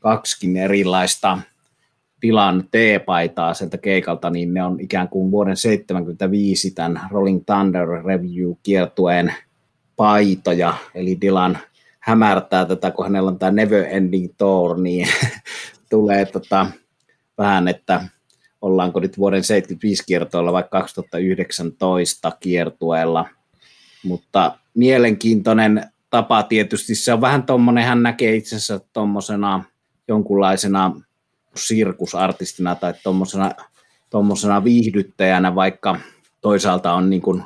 [0.00, 1.38] kaksikin erilaista
[2.20, 9.34] tilan T-paitaa sieltä keikalta, niin ne on ikään kuin vuoden 75 tämän Rolling Thunder Review-kiertueen
[9.96, 11.58] paitoja, eli Dylan
[12.00, 15.08] hämärtää tätä, kun hänellä on tämä Never Ending Tour, niin
[15.90, 16.66] tulee tota,
[17.38, 18.04] vähän, että
[18.60, 23.28] ollaanko nyt vuoden 75 kiertoilla vai 2019 kiertueella,
[24.04, 29.64] mutta mielenkiintoinen tapa tietysti, se on vähän tuommoinen, hän näkee itsensä tuommoisena
[30.10, 31.00] jonkunlaisena
[31.56, 32.94] sirkusartistina tai
[34.10, 36.00] tuommoisena viihdyttäjänä, vaikka
[36.40, 37.42] toisaalta on niin kuin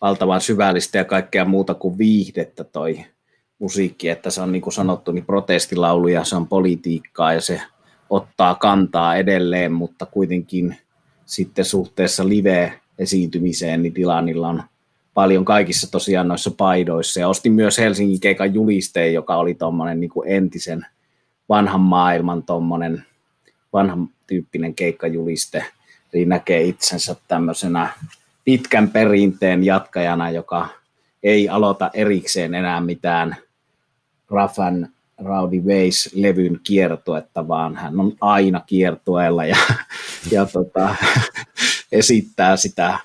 [0.00, 3.04] valtavan syvällistä ja kaikkea muuta kuin viihdettä toi
[3.58, 7.60] musiikki, että se on niin kuin sanottu, niin protestilaulu ja se on politiikkaa ja se
[8.10, 10.76] ottaa kantaa edelleen, mutta kuitenkin
[11.24, 14.62] sitten suhteessa live-esiintymiseen, niin Dylanilla on
[15.14, 17.20] paljon kaikissa tosiaan noissa paidoissa.
[17.20, 20.86] Ja ostin myös Helsingin keikan julisteen, joka oli tuommoinen niin entisen
[21.48, 23.04] vanhan maailman tuommoinen
[23.72, 25.64] vanhan tyyppinen keikkajuliste.
[26.12, 27.88] Eli näkee itsensä tämmöisenä
[28.44, 30.68] pitkän perinteen jatkajana, joka
[31.22, 33.36] ei aloita erikseen enää mitään
[34.30, 34.88] Rafan
[35.24, 39.56] Rowdy Ways-levyn kiertuetta, vaan hän on aina kiertueella ja,
[40.30, 40.94] ja tota,
[41.92, 42.98] esittää sitä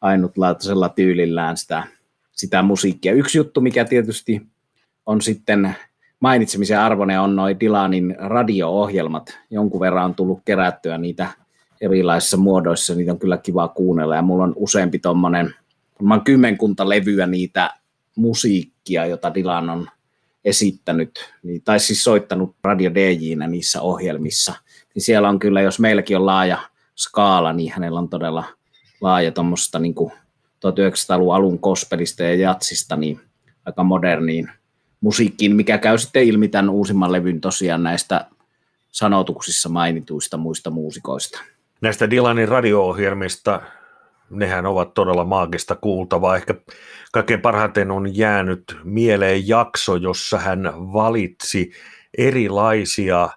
[0.00, 1.82] ainutlaatuisella tyylillään sitä,
[2.32, 3.12] sitä musiikkia.
[3.12, 4.46] Yksi juttu, mikä tietysti
[5.06, 5.76] on sitten
[6.20, 9.38] mainitsemisen arvoinen, on noin Dylanin radio-ohjelmat.
[9.50, 11.28] Jonkun verran on tullut kerättyä niitä
[11.80, 15.54] erilaisissa muodoissa, niitä on kyllä kiva kuunnella ja mulla on useampi tuommoinen,
[16.10, 17.74] on kymmenkunta levyä niitä
[18.16, 19.88] musiikkia, jota Dylan on
[20.44, 24.54] esittänyt, niin, tai siis soittanut radio DJinä niissä ohjelmissa,
[24.94, 26.58] niin siellä on kyllä, jos meilläkin on laaja
[26.96, 28.44] skaala, niin hänellä on todella
[29.00, 33.20] laaja tuommoista niin 1900-luvun alun kospelista ja jatsista, niin
[33.64, 34.50] aika moderniin
[35.00, 38.26] musiikkiin, mikä käy sitten ilmi tämän uusimman levyn tosiaan näistä
[38.90, 41.40] sanotuksissa mainituista muista muusikoista
[41.80, 43.62] näistä Dylanin radio-ohjelmista,
[44.30, 46.36] nehän ovat todella maagista kuultavaa.
[46.36, 46.54] Ehkä
[47.12, 51.70] kaikkein parhaiten on jäänyt mieleen jakso, jossa hän valitsi
[52.18, 53.28] erilaisia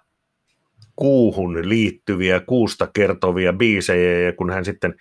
[0.96, 4.94] kuuhun liittyviä, kuusta kertovia biisejä, ja kun hän sitten,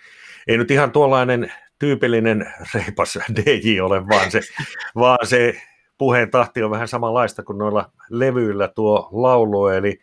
[0.47, 4.41] ei nyt ihan tuollainen tyypillinen reipas DJ ole, vaan se,
[4.95, 5.61] vaan se
[6.01, 9.99] puheen tahti on vähän samanlaista kuin noilla levyillä tuo laulu, eli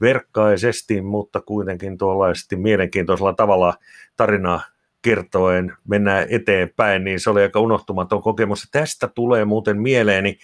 [0.00, 3.74] verkkaisesti, mutta kuitenkin tuollaisesti mielenkiintoisella tavalla
[4.16, 4.62] tarinaa
[5.02, 8.68] kertoen mennään eteenpäin, niin se oli aika unohtumaton kokemus.
[8.72, 10.38] Tästä tulee muuten mieleeni,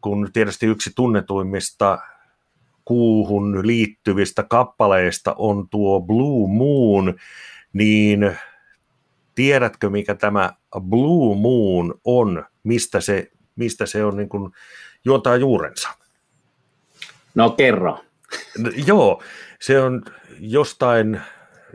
[0.00, 1.98] kun tietysti yksi tunnetuimmista
[2.84, 7.14] kuuhun liittyvistä kappaleista on tuo Blue Moon,
[7.72, 8.36] niin
[9.34, 14.52] tiedätkö mikä tämä Blue Moon on, mistä se, mistä se on niin kuin
[15.04, 15.88] juontaa juurensa?
[17.34, 18.04] No kerro.
[18.58, 19.22] No, joo,
[19.60, 20.02] se on
[20.40, 21.20] jostain,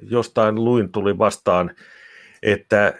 [0.02, 1.72] jostain luin tuli vastaan,
[2.44, 2.94] että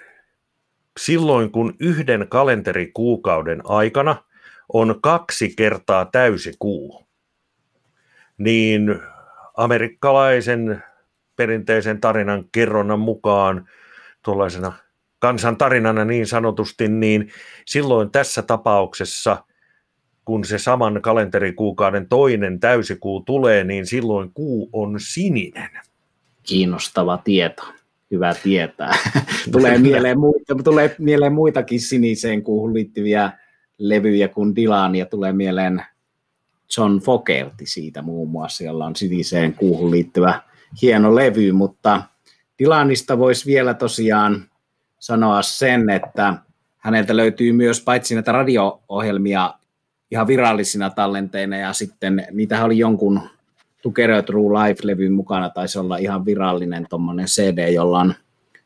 [1.00, 4.24] silloin kun yhden kalenterikuukauden aikana
[4.74, 7.08] on kaksi kertaa täysi kuu,
[8.38, 9.02] niin
[9.58, 10.84] amerikkalaisen
[11.36, 13.70] perinteisen tarinan kerronnan mukaan
[14.24, 14.74] tuollaisena
[15.26, 17.30] kansantarinana niin sanotusti, niin
[17.66, 19.44] silloin tässä tapauksessa,
[20.26, 25.70] kun se saman kalenterikuukauden toinen täysikuu tulee, niin silloin kuu on sininen.
[26.44, 27.64] Kiinnostava tieto.
[28.12, 28.98] Hyvä tietää.
[29.52, 33.32] tulee, mieleen muita, tulee mieleen muitakin siniseen kuuhun liittyviä
[33.78, 35.84] levyjä kuin Dylan ja tulee mieleen
[36.78, 40.42] John Fogerty siitä muun muassa, jolla on siniseen kuuhun liittyvä
[40.82, 42.02] hieno levy, mutta
[42.60, 44.50] Dylanista voisi vielä tosiaan
[45.06, 46.34] sanoa sen, että
[46.78, 49.54] häneltä löytyy myös paitsi näitä radio-ohjelmia
[50.12, 53.22] ihan virallisina tallenteina ja sitten niitä oli jonkun
[53.82, 58.14] Together True Life-levyn mukana, taisi olla ihan virallinen tuommoinen CD, jolla on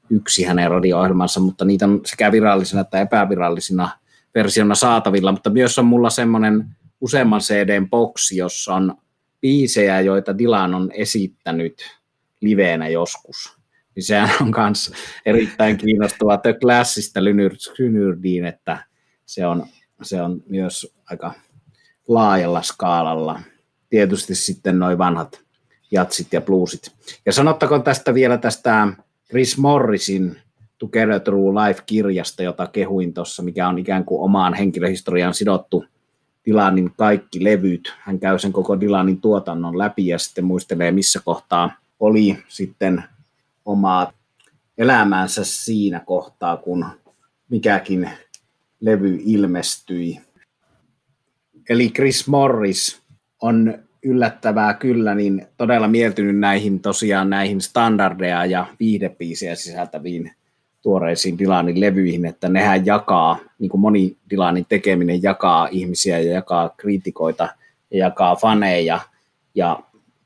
[0.09, 3.89] yksi hänen radio-ohjelmansa, mutta niitä on sekä virallisina että epävirallisina
[4.35, 6.65] versiona saatavilla, mutta myös on mulla semmoinen
[7.01, 8.97] useamman CDn boksi, jossa on
[9.41, 11.81] biisejä, joita Dylan on esittänyt
[12.41, 13.58] liveenä joskus.
[13.95, 14.91] Niin sehän on myös
[15.25, 18.83] erittäin kiinnostava The Classista Lynyrdiin, että
[19.25, 19.65] se on,
[20.01, 21.33] se on myös aika
[22.07, 23.41] laajalla skaalalla.
[23.89, 25.41] Tietysti sitten noin vanhat
[25.91, 26.91] jatsit ja bluesit.
[27.25, 28.87] Ja sanottakoon tästä vielä tästä
[29.29, 30.37] Chris Morrisin
[30.77, 35.85] Together Through Life-kirjasta, jota kehuin tuossa, mikä on ikään kuin omaan henkilöhistoriaan sidottu
[36.45, 37.93] Dylanin kaikki levyt.
[37.99, 43.03] Hän käy sen koko Dylanin tuotannon läpi ja sitten muistelee, missä kohtaa oli sitten
[43.69, 44.11] omaa
[44.77, 46.85] elämäänsä siinä kohtaa, kun
[47.49, 48.09] mikäkin
[48.79, 50.21] levy ilmestyi.
[51.69, 53.01] Eli Chris Morris
[53.41, 60.31] on yllättävää kyllä, niin todella mieltynyt näihin tosiaan näihin standardeja ja viihdepiisejä sisältäviin
[60.81, 66.69] tuoreisiin Dylanin levyihin, että nehän jakaa, niin kuin moni Dylanin tekeminen jakaa ihmisiä ja jakaa
[66.77, 67.49] kriitikoita
[67.91, 68.99] ja jakaa faneja
[69.55, 69.79] ja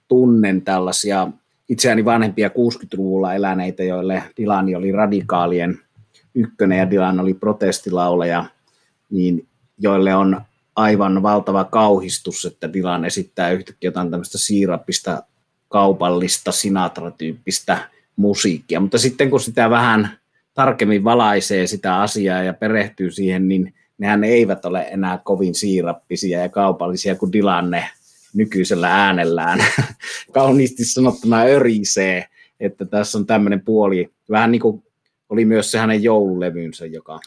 [0.08, 1.27] tunnen tällaisia
[1.73, 5.79] itseäni vanhempia 60-luvulla eläneitä, joille Dylan oli radikaalien
[6.36, 8.45] ykkönen ja Dylan oli protestilauleja,
[9.09, 10.41] niin joille on
[10.75, 15.23] aivan valtava kauhistus, että Dylan esittää yhtäkkiä jotain tämmöistä siirappista
[15.69, 17.77] kaupallista Sinatra-tyyppistä
[18.15, 18.79] musiikkia.
[18.79, 20.09] Mutta sitten kun sitä vähän
[20.53, 26.49] tarkemmin valaisee sitä asiaa ja perehtyy siihen, niin nehän eivät ole enää kovin siirappisia ja
[26.49, 27.89] kaupallisia kuin Dylan ne
[28.34, 29.60] nykyisellä äänellään
[30.34, 32.26] kauniisti sanottuna örisee,
[32.60, 34.84] että tässä on tämmöinen puoli, vähän niin kuin
[35.30, 37.19] oli myös se hänen joululevynsä, joka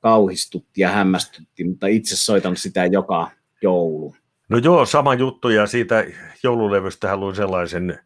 [0.00, 3.30] kauhistutti ja hämmästytti, mutta itse soitan sitä joka
[3.62, 4.14] joulu.
[4.48, 6.04] No joo, sama juttu ja siitä
[6.42, 7.98] joululevystä luin sellaisen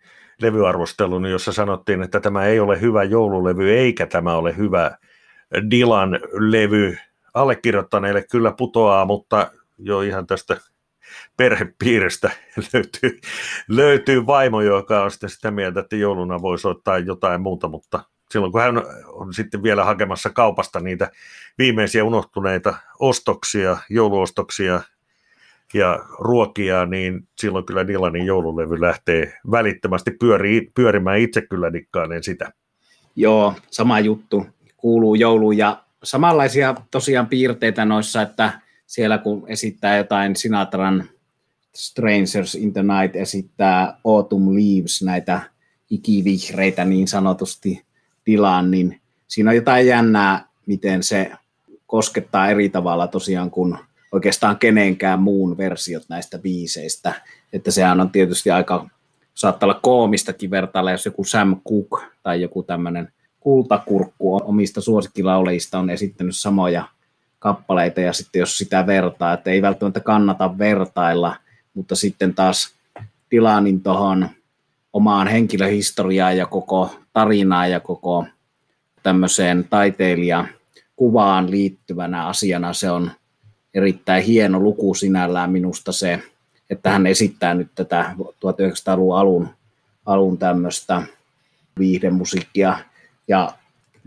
[0.43, 4.97] levyarvostelun, jossa sanottiin, että tämä ei ole hyvä joululevy eikä tämä ole hyvä
[5.71, 6.97] Dylan levy.
[7.35, 10.57] Allekirjoittaneille kyllä putoaa, mutta jo ihan tästä
[11.37, 12.31] perhepiiristä
[12.73, 13.21] löytyy,
[13.69, 18.53] löytyy vaimo, joka on sitten sitä mieltä, että jouluna voi soittaa jotain muuta, mutta silloin
[18.53, 21.11] kun hän on sitten vielä hakemassa kaupasta niitä
[21.59, 24.81] viimeisiä unohtuneita ostoksia, jouluostoksia
[25.75, 32.53] ja ruokia, niin silloin kyllä Dylanin joululevy lähtee välittömästi pyöri, pyörimään itse kyllä dikkailen sitä.
[33.17, 34.47] Joo, sama juttu.
[34.77, 38.53] Kuuluu jouluun ja samanlaisia tosiaan piirteitä noissa, että
[38.93, 41.09] siellä kun esittää jotain Sinatran
[41.75, 45.41] Strangers in the Night esittää Autumn Leaves, näitä
[45.91, 47.83] ikivihreitä niin sanotusti
[48.25, 51.33] tilaan, niin siinä on jotain jännää, miten se
[51.87, 53.79] koskettaa eri tavalla tosiaan kuin
[54.13, 57.15] oikeastaan kenenkään muun versiot näistä biiseistä.
[57.53, 58.89] Että sehän on tietysti aika,
[59.35, 65.91] saattaa olla koomistakin vertailla, jos joku Sam Cooke tai joku tämmöinen kultakurkku omista suosikkilauleista on
[65.91, 66.85] esittänyt samoja
[67.43, 71.37] kappaleita ja sitten jos sitä vertaa, että ei välttämättä kannata vertailla,
[71.75, 72.75] mutta sitten taas
[73.29, 74.29] Tilanin tuohon
[74.93, 78.27] omaan henkilöhistoriaan ja koko tarinaan ja koko
[79.03, 80.49] tämmöiseen taiteilijan
[80.97, 83.11] kuvaan liittyvänä asiana se on
[83.75, 86.23] erittäin hieno luku sinällään minusta se,
[86.71, 89.49] että hän esittää nyt tätä 1900-luvun alun,
[90.07, 91.03] alun tämmöistä
[91.79, 92.79] viihdemusiikkia.
[93.29, 93.53] Ja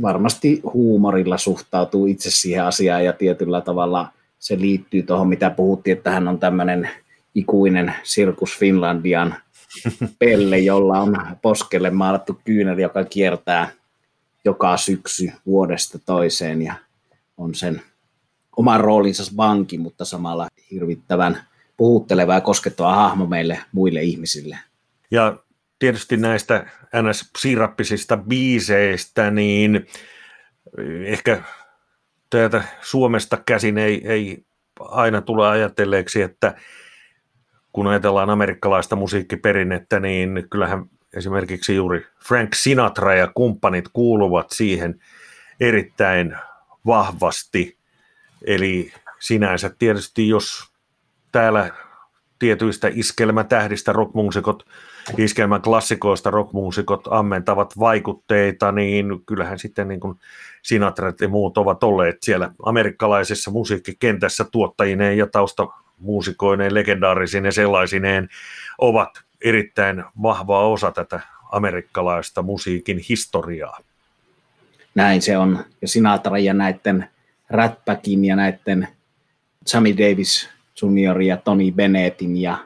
[0.02, 4.08] varmasti huumorilla suhtautuu itse siihen asiaan ja tietyllä tavalla
[4.40, 6.90] se liittyy tuohon, mitä puhuttiin, että hän on tämmöinen
[7.36, 9.36] ikuinen Sirkus Finlandian
[10.20, 13.70] pelle, jolla on poskelle maalattu kyynel, joka kiertää
[14.46, 16.74] joka syksy vuodesta toiseen ja
[17.38, 17.82] on sen
[18.58, 21.42] oman roolinsa vanki, mutta samalla hirvittävän
[21.78, 24.58] puhutteleva ja koskettava hahmo meille muille ihmisille.
[25.12, 25.38] Ja
[25.86, 26.66] tietysti näistä
[26.96, 29.88] NS-sirappisista biiseistä, niin
[31.06, 31.42] ehkä
[32.30, 34.46] täältä Suomesta käsin ei, ei
[34.80, 36.56] aina tule ajatelleeksi, että
[37.74, 45.00] kun ajatellaan amerikkalaista musiikkiperinnettä, niin kyllähän esimerkiksi juuri Frank Sinatra ja kumppanit kuuluvat siihen
[45.60, 46.38] erittäin
[46.86, 47.78] vahvasti.
[48.48, 50.74] Eli sinänsä tietysti, jos
[51.32, 51.70] täällä
[52.40, 54.66] tietyistä iskelmätähdistä rockmuusikot,
[55.18, 60.20] iskelmän klassikoista rockmuusikot ammentavat vaikutteita, niin kyllähän sitten niin kuin
[60.62, 68.30] Sinatrat ja muut ovat olleet siellä amerikkalaisessa musiikkikentässä tuottajineen ja taustamuusikoineen, legendaarisine sellaisineen,
[68.78, 69.10] ovat
[69.42, 71.20] erittäin vahva osa tätä
[71.52, 73.80] amerikkalaista musiikin historiaa.
[74.96, 75.66] Näin se on.
[75.82, 77.10] Ja Sinatra ja näiden
[77.50, 78.88] Ratbackin ja näiden
[79.68, 82.58] Sammy Davis Junior ja Tony Bennettin ja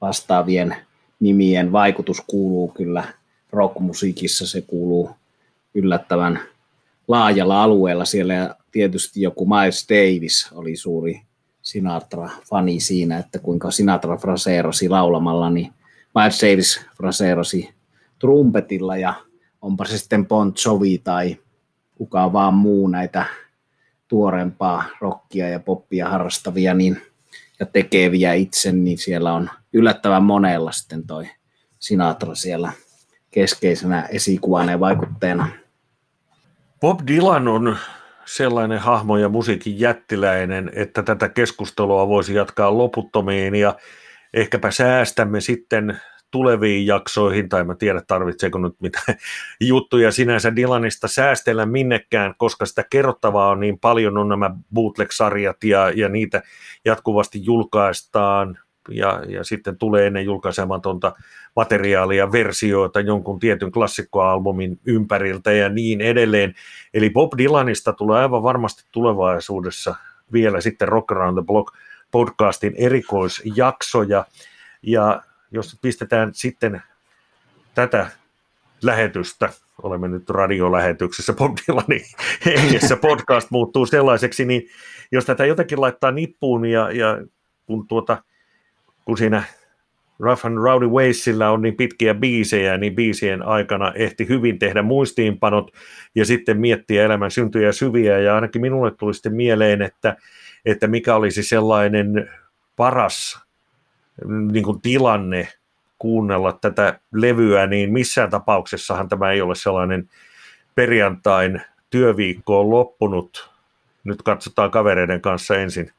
[0.00, 0.76] vastaavien
[1.20, 3.04] nimien vaikutus kuuluu kyllä
[3.52, 5.10] rockmusiikissa, se kuuluu
[5.74, 6.40] yllättävän
[7.08, 8.54] laajalla alueella siellä.
[8.72, 11.22] Tietysti joku Miles Davis oli suuri
[11.62, 15.72] Sinatra-fani siinä, että kuinka Sinatra fraseerasi laulamalla, niin
[16.14, 17.68] Miles Davis fraseerasi
[18.18, 19.14] trumpetilla ja
[19.62, 21.36] onpa se sitten Bon Jovi tai
[21.94, 23.24] kuka vaan muu näitä
[24.08, 27.02] tuorempaa rockia ja poppia harrastavia niin,
[27.60, 31.28] ja tekeviä itse, niin siellä on yllättävän monella sitten toi
[31.78, 32.72] Sinatra siellä
[33.30, 35.48] keskeisenä esikuvana ja vaikutteena.
[36.80, 37.76] Bob Dylan on
[38.24, 43.76] sellainen hahmo ja musiikin jättiläinen, että tätä keskustelua voisi jatkaa loputtomiin ja
[44.34, 46.00] ehkäpä säästämme sitten
[46.34, 49.18] tuleviin jaksoihin, tai mä tiedä tarvitseeko nyt mitään
[49.60, 55.90] juttuja sinänsä Dylanista säästellä minnekään, koska sitä kerrottavaa on niin paljon, on nämä bootleg-sarjat ja,
[55.90, 56.42] ja niitä
[56.84, 58.58] jatkuvasti julkaistaan,
[58.90, 61.12] ja, ja sitten tulee ennen julkaisematonta
[61.56, 66.54] materiaalia, versioita jonkun tietyn klassikkoalbumin ympäriltä ja niin edelleen.
[66.94, 69.94] Eli Bob Dylanista tulee aivan varmasti tulevaisuudessa
[70.32, 71.74] vielä sitten Rock Around the Block
[72.10, 74.24] podcastin erikoisjaksoja,
[74.82, 75.22] ja
[75.54, 76.82] jos pistetään sitten
[77.74, 78.06] tätä
[78.82, 79.48] lähetystä,
[79.82, 82.04] olemme nyt radiolähetyksessä Bob Dylanin
[82.46, 84.68] hengessä, podcast muuttuu sellaiseksi, niin
[85.12, 87.22] jos tätä jotenkin laittaa nippuun ja, ja
[87.66, 88.22] kun, tuota,
[89.04, 89.42] kun siinä
[90.20, 95.70] Rough and Rowdy Waysilla on niin pitkiä biisejä, niin biisien aikana ehti hyvin tehdä muistiinpanot
[96.14, 100.16] ja sitten miettiä elämän syntyjä syviä, ja ainakin minulle tuli sitten mieleen, että,
[100.64, 102.30] että mikä olisi sellainen
[102.76, 103.43] paras
[104.52, 105.48] niin kuin tilanne
[105.98, 110.08] kuunnella tätä levyä, niin missään tapauksessahan tämä ei ole sellainen
[110.74, 113.50] perjantain työviikko on loppunut.
[114.04, 115.90] Nyt katsotaan kavereiden kanssa ensin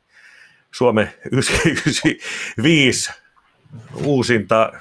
[0.72, 3.14] Suomen 995
[4.04, 4.72] uusinta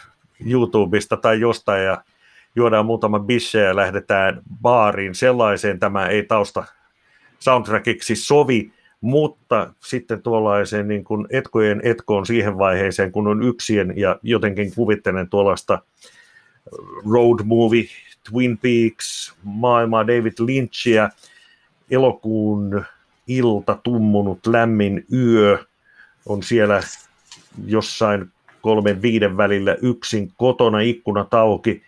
[0.47, 2.05] YouTubesta tai jostain ja
[2.57, 5.14] juodaan muutama bisse ja lähdetään baariin.
[5.14, 6.64] Sellaiseen tämä ei tausta
[7.39, 8.72] soundtrackiksi sovi,
[9.05, 15.29] mutta sitten tuollaiseen niin kuin etkojen etkoon siihen vaiheeseen, kun on yksien ja jotenkin kuvittelen
[15.29, 15.83] tuollaista
[17.13, 17.85] road movie,
[18.31, 21.11] Twin Peaks, maailmaa David Lynchia,
[21.91, 22.85] elokuun
[23.27, 25.59] ilta, tummunut lämmin yö,
[26.27, 26.81] on siellä
[27.67, 31.83] jossain kolmen viiden välillä yksin kotona, ikkuna tauki,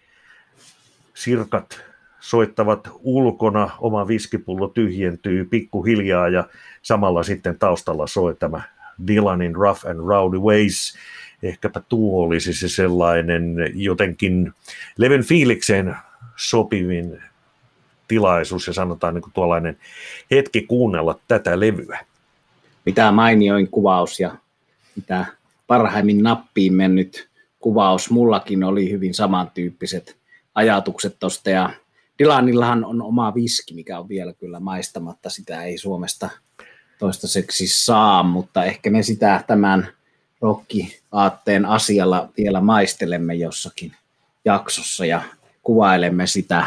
[1.14, 1.80] sirkat
[2.26, 6.44] soittavat ulkona, oma viskipullo tyhjentyy pikkuhiljaa ja
[6.82, 8.62] samalla sitten taustalla soi tämä
[9.08, 10.96] Dylanin Rough and Rowdy Ways.
[11.42, 14.52] Ehkäpä tuo olisi se sellainen jotenkin
[14.98, 15.96] levyn fiilikseen
[16.36, 17.22] sopivin
[18.08, 19.78] tilaisuus ja sanotaan niin kuin tuollainen
[20.30, 21.98] hetki kuunnella tätä levyä.
[22.86, 24.36] Mitä mainioin kuvaus ja
[24.96, 25.26] mitä
[25.66, 27.28] parhaimmin nappiin mennyt
[27.60, 28.10] kuvaus.
[28.10, 30.16] Mullakin oli hyvin samantyyppiset
[30.54, 31.70] ajatukset tuosta ja
[32.18, 35.30] Dylanillahan on oma viski, mikä on vielä kyllä maistamatta.
[35.30, 36.30] Sitä ei Suomesta
[36.98, 39.88] toistaiseksi saa, mutta ehkä me sitä tämän
[40.40, 43.92] rokkiaatteen asialla vielä maistelemme jossakin
[44.44, 45.22] jaksossa ja
[45.62, 46.66] kuvailemme sitä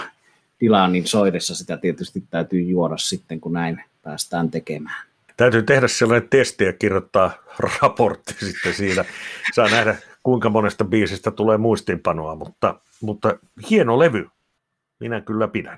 [0.61, 1.55] Dylanin soidessa.
[1.55, 5.05] Sitä tietysti täytyy juoda sitten, kun näin päästään tekemään.
[5.37, 7.31] Täytyy tehdä sellainen testi ja kirjoittaa
[7.81, 9.05] raportti sitten siitä.
[9.53, 13.39] Saa nähdä, kuinka monesta biisistä tulee muistiinpanoa, mutta, mutta
[13.69, 14.27] hieno levy.
[14.99, 15.77] Minä kyllä pidän.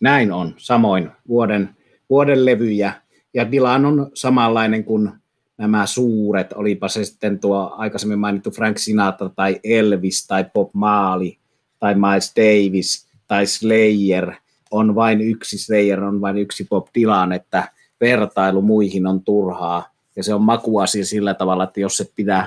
[0.00, 1.76] Näin on, samoin vuoden,
[2.10, 2.92] vuoden levyjä.
[3.34, 5.10] Ja Dylan on samanlainen kuin
[5.58, 11.32] nämä suuret, olipa se sitten tuo aikaisemmin mainittu Frank Sinatra tai Elvis tai Bob Marley
[11.78, 14.32] tai Miles Davis tai Slayer,
[14.70, 17.68] on vain yksi Slayer, on vain yksi Bob Dylan, että
[18.00, 19.88] vertailu muihin on turhaa.
[20.16, 22.46] Ja se on makuasia sillä tavalla, että jos et pidä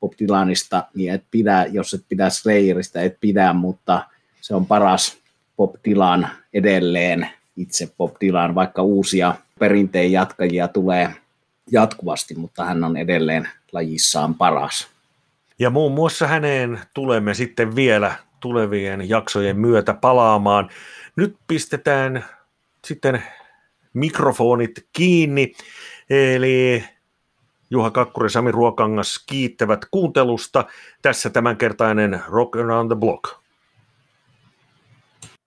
[0.00, 4.06] Bob Dylanista, niin et pidä, jos et pidä Slayerista, et pidä, mutta
[4.40, 5.19] se on paras
[5.60, 11.14] Bob Dylan edelleen, itse Bob Dylan, vaikka uusia perinteen jatkajia tulee
[11.70, 14.88] jatkuvasti, mutta hän on edelleen lajissaan paras.
[15.58, 20.68] Ja muun muassa häneen tulemme sitten vielä tulevien jaksojen myötä palaamaan.
[21.16, 22.24] Nyt pistetään
[22.86, 23.22] sitten
[23.92, 25.52] mikrofonit kiinni,
[26.10, 26.84] eli
[27.70, 30.64] Juha Kakkuri Sami Ruokangas kiittävät kuuntelusta.
[31.02, 33.39] Tässä tämänkertainen Rock Around the Block.